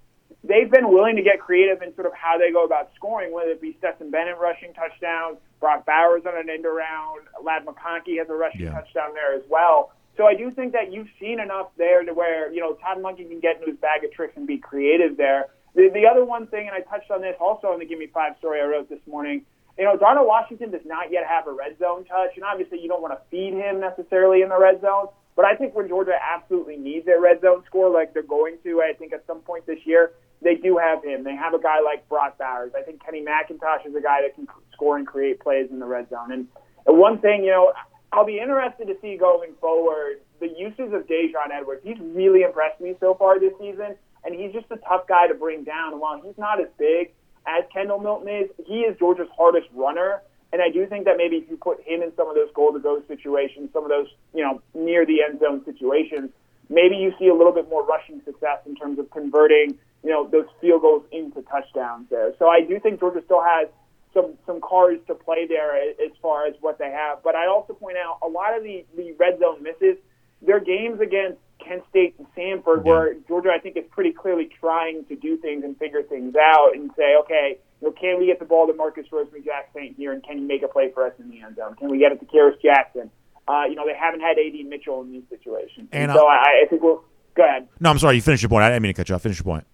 [0.44, 3.50] they've been willing to get creative in sort of how they go about scoring, whether
[3.50, 8.28] it be Stetson Bennett rushing touchdowns, Brock Bowers on an end around, Ladd McConkey has
[8.30, 8.72] a rushing Yeah.
[8.72, 9.92] touchdown there as well.
[10.18, 13.30] So I do think that you've seen enough there to where, you know, Todd Monken
[13.30, 15.46] can get into his bag of tricks and be creative there.
[15.76, 18.08] The, the other one thing, and I touched on this also in the Give Me
[18.12, 19.46] Five story I wrote this morning,
[19.78, 22.88] you know, Darnell Washington does not yet have a red zone touch, and obviously you
[22.88, 25.06] don't want to feed him necessarily in the red zone.
[25.36, 28.82] But I think when Georgia absolutely needs a red zone score, like they're going to,
[28.82, 30.10] I think at some point this year,
[30.42, 31.22] they do have him.
[31.22, 32.72] They have a guy like Brock Bowers.
[32.76, 35.86] I think Kenny McIntosh is a guy that can score and create plays in the
[35.86, 36.32] red zone.
[36.32, 36.48] And,
[36.86, 37.72] and one thing, you know,
[38.12, 41.82] I'll be interested to see going forward the uses of Daijun Edwards.
[41.84, 45.34] He's really impressed me so far this season, and he's just a tough guy to
[45.34, 46.00] bring down.
[46.00, 47.12] While he's not as big
[47.46, 50.22] as Kendall Milton is, he is Georgia's hardest runner.
[50.52, 52.72] And I do think that maybe if you put him in some of those goal
[52.72, 56.30] to go situations, some of those, you know, near the end zone situations,
[56.70, 60.26] maybe you see a little bit more rushing success in terms of converting, you know,
[60.26, 62.32] those field goals into touchdowns there.
[62.38, 63.68] So I do think Georgia still has
[64.14, 67.22] some some cards to play there as far as what they have.
[67.22, 69.96] But I also point out a lot of the, the red zone misses,
[70.42, 75.04] they're games against Kent State and Samford where Georgia I think is pretty clearly trying
[75.06, 78.38] to do things and figure things out and say, okay, you know, can we get
[78.38, 81.30] the ball to Marcus Rosemy-Jackson here and can he make a play for us in
[81.30, 81.74] the end zone?
[81.76, 83.10] Can we get it to Kearis Jackson?
[83.46, 85.88] Uh, you know, they haven't had AD Mitchell in these situations.
[85.92, 87.02] And so I, I think we'll
[87.34, 87.68] go ahead.
[87.80, 88.16] No, I'm sorry.
[88.16, 88.64] You finished your point.
[88.64, 89.22] I didn't mean to cut you off.
[89.22, 89.66] Finish your point.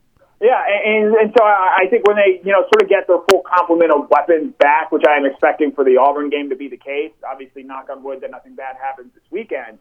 [0.45, 3.41] Yeah, and, and so I think when they, you know, sort of get their full
[3.51, 6.77] complement of weapons back, which I am expecting for the Auburn game to be the
[6.77, 9.79] case, obviously, knock on wood that nothing bad happens this weekend.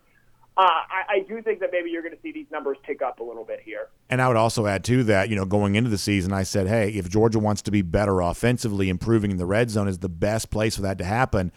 [0.55, 3.20] Uh, I, I do think that maybe you're going to see these numbers tick up
[3.20, 3.89] a little bit here.
[4.09, 6.68] And I would also add to that, you know, going into the season, I said,
[6.68, 10.07] hey, if Georgia wants to be better offensively, improving in the red zone is the
[10.07, 11.51] best place for that to happen.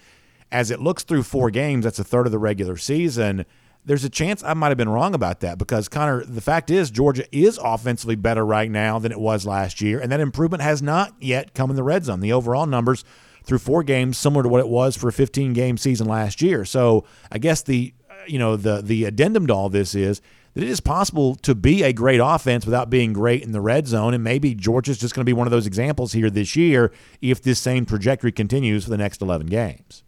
[0.50, 3.46] As it looks through four games, that's a third of the regular season.
[3.86, 6.90] There's a chance I might have been wrong about that because Connor, the fact is
[6.90, 10.82] Georgia is offensively better right now than it was last year, and that improvement has
[10.82, 12.18] not yet come in the red zone.
[12.18, 13.04] The overall numbers
[13.44, 16.64] through four games similar to what it was for a 15 game season last year.
[16.64, 20.20] So I guess the uh, you know the the addendum to all this is
[20.54, 23.86] that it is possible to be a great offense without being great in the red
[23.86, 26.92] zone, and maybe Georgia's just going to be one of those examples here this year
[27.20, 30.02] if this same trajectory continues for the next 11 games.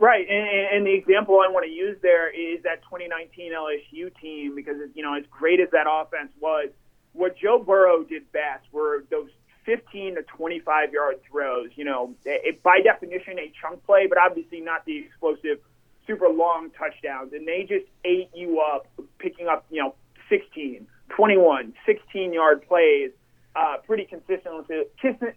[0.00, 4.54] Right, and, and- the example I want to use there is that 2019 LSU team
[4.54, 6.70] because you know as great as that offense was,
[7.12, 9.30] what Joe Burrow did best were those
[9.66, 11.70] 15 to 25 yard throws.
[11.74, 15.58] You know, it, by definition a chunk play, but obviously not the explosive,
[16.06, 18.86] super long touchdowns, and they just ate you up,
[19.18, 19.94] picking up you know
[20.30, 23.10] 16, 21, 16 yard plays
[23.56, 24.84] uh, pretty consistently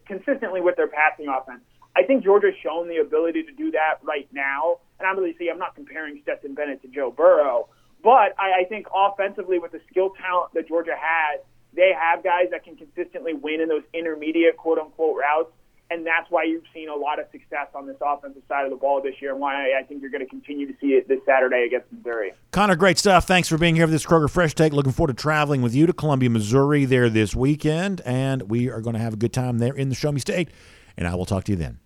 [0.05, 1.62] consistently with their passing offense.
[1.95, 4.77] I think Georgia's shown the ability to do that right now.
[4.99, 7.69] And obviously, I'm not comparing Stetson Bennett to Joe Burrow,
[8.03, 11.41] but I, I think offensively, with the skill talent that Georgia has,
[11.73, 15.51] they have guys that can consistently win in those intermediate quote unquote routes.
[15.89, 18.77] And that's why you've seen a lot of success on this offensive side of the
[18.77, 21.19] ball this year, and why I think you're going to continue to see it this
[21.25, 22.31] Saturday against Missouri.
[22.51, 23.27] Connor, great stuff.
[23.27, 24.71] Thanks for being here for this Kroger Fresh Take.
[24.71, 28.79] Looking forward to traveling with you to Columbia, Missouri there this weekend, and we are
[28.79, 30.49] going to have a good time there in the Show Me State.
[30.97, 31.79] And I will talk to you then.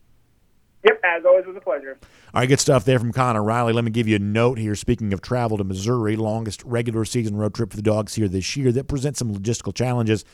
[0.86, 1.98] Yep, as always, it was a pleasure.
[2.34, 3.74] All right, good stuff there from Connor Riley.
[3.74, 4.76] Let me give you a note here.
[4.76, 8.56] Speaking of travel to Missouri, longest regular season road trip for the dogs here this
[8.56, 10.26] year that presents some logistical challenges.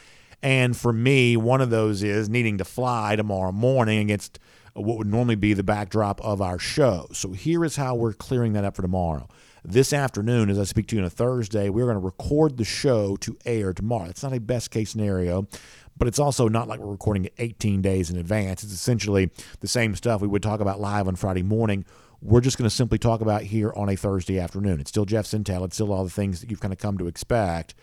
[0.43, 4.39] And for me, one of those is needing to fly tomorrow morning against
[4.73, 7.07] what would normally be the backdrop of our show.
[7.13, 9.27] So here is how we're clearing that up for tomorrow.
[9.63, 12.65] This afternoon, as I speak to you on a Thursday, we're going to record the
[12.65, 14.09] show to air tomorrow.
[14.09, 15.47] It's not a best case scenario,
[15.95, 18.63] but it's also not like we're recording it 18 days in advance.
[18.63, 21.85] It's essentially the same stuff we would talk about live on Friday morning.
[22.23, 24.79] We're just going to simply talk about here on a Thursday afternoon.
[24.79, 25.63] It's still Jeff Sentell.
[25.65, 27.75] It's still all the things that you've kind of come to expect.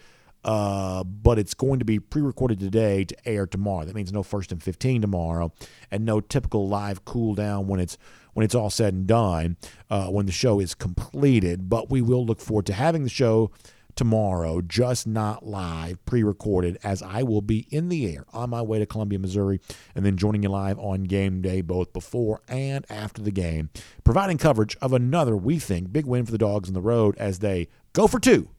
[0.45, 3.85] Uh, but it's going to be pre-recorded today to air tomorrow.
[3.85, 5.53] That means no first and fifteen tomorrow,
[5.91, 7.99] and no typical live cool down when it's
[8.39, 9.57] when it's all said and done.
[9.91, 13.51] Uh, when the show is completed, but we will look forward to having the show
[13.97, 18.79] tomorrow, just not live, pre-recorded, as I will be in the air on my way
[18.79, 19.59] to Columbia, Missouri,
[19.97, 23.71] and then joining you live on game day, both before and after the game,
[24.05, 27.41] providing coverage of another, we think, big win for the dogs on the road as
[27.41, 28.51] they go for two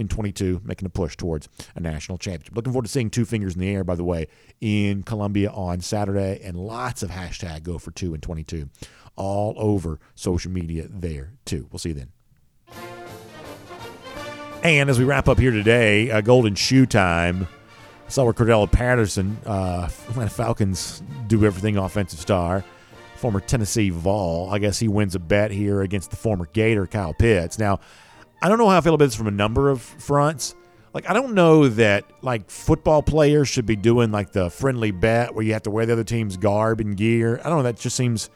[0.00, 2.56] in 22, making a push towards a national championship.
[2.56, 4.28] Looking forward to seeing two fingers in the air, by the way,
[4.60, 8.70] in Columbia on Saturday, and lots of hashtag go for two in 22
[9.16, 11.66] all over social media there, too.
[11.70, 12.12] We'll see you then.
[14.62, 17.48] And as we wrap up here today, uh, Golden Shoe Time.
[18.06, 22.64] I saw where Cordarrelle Patterson, uh, Atlanta Falcons, do everything offensive star.
[23.16, 24.50] Former Tennessee Vol.
[24.50, 27.58] I guess he wins a bet here against the former Gator, Kyle Pitts.
[27.58, 27.80] Now,
[28.42, 30.54] I don't know how I feel about this from a number of fronts.
[30.94, 35.34] like I don't know that like football players should be doing like the friendly bet
[35.34, 37.40] where you have to wear the other team's garb and gear.
[37.44, 37.62] I don't know.
[37.64, 38.30] That just seems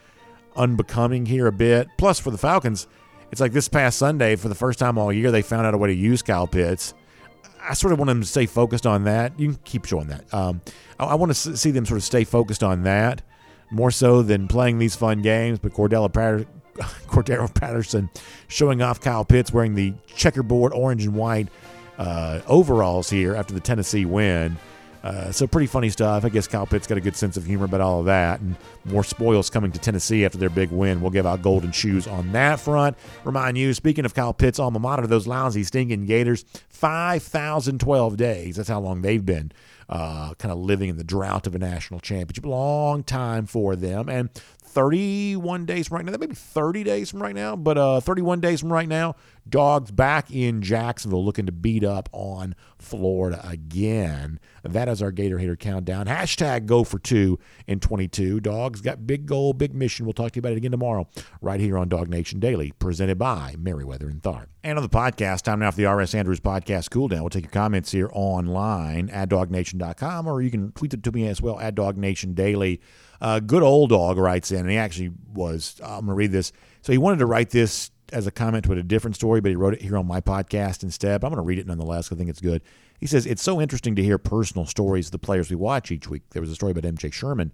[0.56, 1.88] unbecoming here a bit.
[1.98, 2.86] Plus, for the Falcons,
[3.30, 5.78] it's like this past Sunday for the first time all year they found out a
[5.78, 6.94] way to use Kyle Pitts.
[7.66, 9.38] I sort of want them to stay focused on that.
[9.38, 10.32] You can keep showing that.
[10.32, 10.60] Um,
[10.98, 13.22] I, I, want to see them sort of stay focused on that
[13.70, 15.58] more so than playing these fun games.
[15.58, 16.46] But Cordella Patter-
[17.06, 18.10] Cordarrelle Patterson
[18.48, 21.48] showing off Kyle Pitts wearing the checkerboard orange and white
[21.98, 24.56] uh, overalls here after the Tennessee win.
[25.04, 26.24] Uh, so pretty funny stuff.
[26.24, 28.56] I guess Kyle Pitts got a good sense of humor about all of that, and
[28.86, 31.02] more spoils coming to Tennessee after their big win.
[31.02, 32.96] We'll give out golden shoes on that front.
[33.22, 38.16] Remind you, speaking of Kyle Pitts' alma mater, those lousy stinking Gators, five thousand twelve
[38.16, 38.56] days.
[38.56, 39.52] That's how long they've been
[39.90, 42.46] uh, kind of living in the drought of a national championship.
[42.46, 44.30] Long time for them, and
[44.74, 48.00] 31 days from right now, that may be 30 days from right now, but uh,
[48.00, 49.14] 31 days from right now,
[49.48, 54.40] Dogs back in Jacksonville looking to beat up on Florida again.
[54.62, 56.06] That is our Gator Hater countdown.
[56.06, 58.40] Hashtag go for two in 22.
[58.40, 60.06] Dogs got big goal, big mission.
[60.06, 61.08] We'll talk to you about it again tomorrow,
[61.40, 64.46] right here on Dog Nation Daily, presented by Meriwether and Tharp.
[64.62, 67.20] And on the podcast, time now for the RS Andrews podcast cool down.
[67.20, 71.28] We'll take your comments here online at dawgnation.com, or you can tweet it to me
[71.28, 72.80] as well at Dog Nation Daily.
[73.20, 75.80] Uh, good old dog writes in, and he actually was.
[75.82, 76.52] I'm going to read this.
[76.80, 79.56] So he wanted to write this as a comment to a different story, but he
[79.56, 81.20] wrote it here on my podcast instead.
[81.20, 82.12] But I'm going to read it nonetheless.
[82.12, 82.62] I think it's good.
[83.00, 86.08] He says it's so interesting to hear personal stories of the players we watch each
[86.08, 86.22] week.
[86.30, 87.52] There was a story about MJ Sherman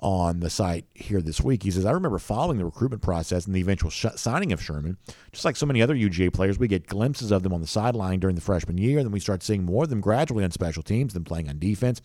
[0.00, 1.62] on the site here this week.
[1.62, 4.96] He says, I remember following the recruitment process and the eventual sh- signing of Sherman.
[5.32, 8.20] Just like so many other UGA players, we get glimpses of them on the sideline
[8.20, 9.02] during the freshman year.
[9.02, 12.00] Then we start seeing more of them gradually on special teams, then playing on defense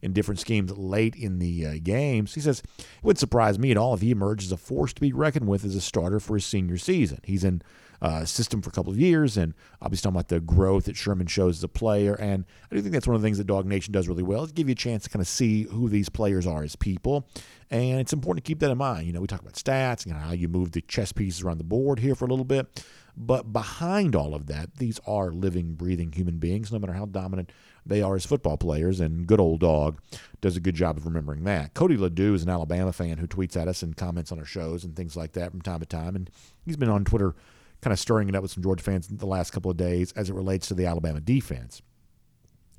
[0.00, 2.34] in different schemes late in the uh, games.
[2.34, 5.00] He says, It would surprise me at all if he emerges as a force to
[5.00, 7.20] be reckoned with as a starter for his senior season.
[7.24, 7.62] He's in
[8.02, 11.26] uh, system for a couple of years, and obviously talking about the growth that Sherman
[11.26, 12.14] shows as a player.
[12.14, 14.44] And I do think that's one of the things that Dog Nation does really well
[14.44, 17.28] is give you a chance to kind of see who these players are as people.
[17.70, 19.06] And it's important to keep that in mind.
[19.06, 21.64] You know, we talk about stats and how you move the chess pieces around the
[21.64, 22.84] board here for a little bit.
[23.16, 27.52] But behind all of that, these are living, breathing human beings, no matter how dominant
[27.84, 28.98] they are as football players.
[28.98, 30.00] And good old dog
[30.40, 31.74] does a good job of remembering that.
[31.74, 34.84] Cody Ledoux is an Alabama fan who tweets at us and comments on our shows
[34.84, 36.16] and things like that from time to time.
[36.16, 36.30] And
[36.64, 37.34] he's been on Twitter
[37.82, 40.30] kind of stirring it up with some Georgia fans the last couple of days as
[40.30, 41.82] it relates to the Alabama defense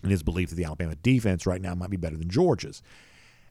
[0.02, 2.82] and his belief that the Alabama defense right now might be better than Georgia's.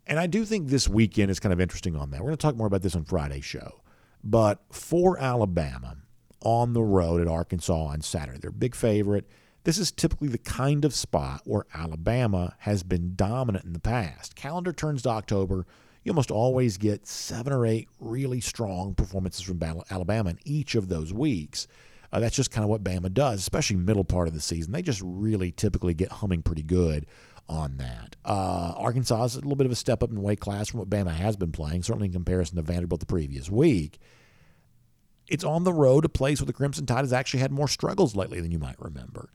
[0.07, 2.21] And I do think this weekend is kind of interesting on that.
[2.21, 3.81] We're going to talk more about this on Friday's show.
[4.23, 5.97] But for Alabama
[6.43, 9.27] on the road at Arkansas on Saturday, they're big favorite.
[9.65, 14.35] This is typically the kind of spot where Alabama has been dominant in the past.
[14.35, 15.67] Calendar turns to October
[16.03, 20.89] you almost always get seven or eight really strong performances from Alabama in each of
[20.89, 21.67] those weeks.
[22.13, 24.73] Uh, that's just kind of what Bama does, especially middle part of the season.
[24.73, 27.07] They just really typically get humming pretty good
[27.49, 28.17] on that.
[28.25, 30.91] Uh, Arkansas is a little bit of a step up in weight class from what
[30.91, 33.99] Bama has been playing, certainly in comparison to Vanderbilt the previous week.
[35.29, 38.17] It's on the road, a place where the Crimson Tide has actually had more struggles
[38.17, 39.31] lately than you might remember.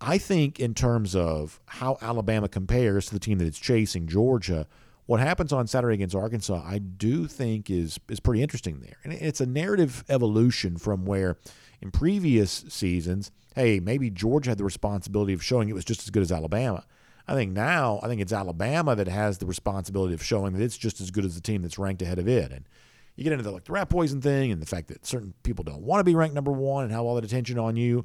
[0.00, 4.66] I think, in terms of how Alabama compares to the team that is chasing Georgia,
[5.10, 9.12] what happens on Saturday against Arkansas, I do think is is pretty interesting there, and
[9.12, 11.36] it's a narrative evolution from where
[11.82, 16.10] in previous seasons, hey, maybe Georgia had the responsibility of showing it was just as
[16.10, 16.84] good as Alabama.
[17.26, 20.78] I think now, I think it's Alabama that has the responsibility of showing that it's
[20.78, 22.68] just as good as the team that's ranked ahead of it, and
[23.16, 25.64] you get into the like the rat poison thing and the fact that certain people
[25.64, 28.04] don't want to be ranked number one and have all that attention on you.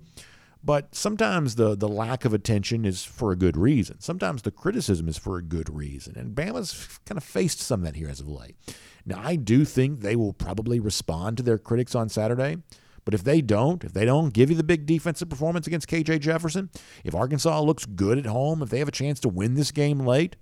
[0.65, 3.99] But sometimes the, the lack of attention is for a good reason.
[3.99, 6.17] Sometimes the criticism is for a good reason.
[6.17, 8.55] And Bama's kind of faced some of that here as of late.
[9.05, 12.57] Now, I do think they will probably respond to their critics on Saturday.
[13.05, 16.19] But if they don't, if they don't give you the big defensive performance against KJ
[16.21, 16.71] Jefferson,
[17.03, 19.99] if Arkansas looks good at home, if they have a chance to win this game
[19.99, 20.35] late,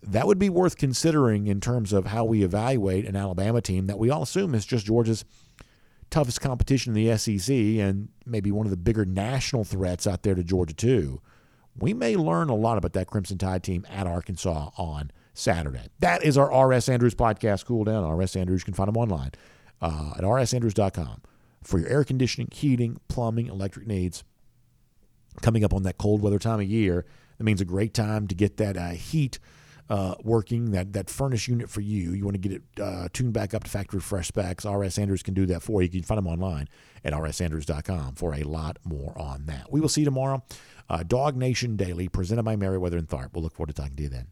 [0.00, 3.98] that would be worth considering in terms of how we evaluate an Alabama team that
[3.98, 5.24] we all assume is just Georgia's
[6.10, 10.34] toughest competition in the SEC and maybe one of the bigger national threats out there
[10.34, 11.20] to Georgia, too.
[11.78, 15.86] We may learn a lot about that Crimson Tide team at Arkansas on Saturday.
[16.00, 16.88] That is our R.S.
[16.88, 18.02] Andrews podcast, Cool Down.
[18.02, 18.34] R.S.
[18.34, 19.30] Andrews, you can find them online
[19.80, 21.22] uh, at rsandrews.com
[21.62, 24.24] for your air conditioning, heating, plumbing, electric needs.
[25.40, 27.04] Coming up on that cold weather time of year,
[27.36, 29.38] that means a great time to get that uh, heat
[29.88, 32.12] uh, working, that, that furnace unit for you.
[32.12, 34.64] You want to get it uh, tuned back up to factory fresh specs.
[34.64, 35.86] RS Andrews can do that for you.
[35.86, 36.68] You can find them online
[37.04, 39.72] at rsandrews.com for a lot more on that.
[39.72, 40.42] We will see you tomorrow.
[40.90, 43.34] Uh, Dog Nation Daily, presented by Meriwether and Tharp.
[43.34, 44.26] We'll look forward to talking to you then.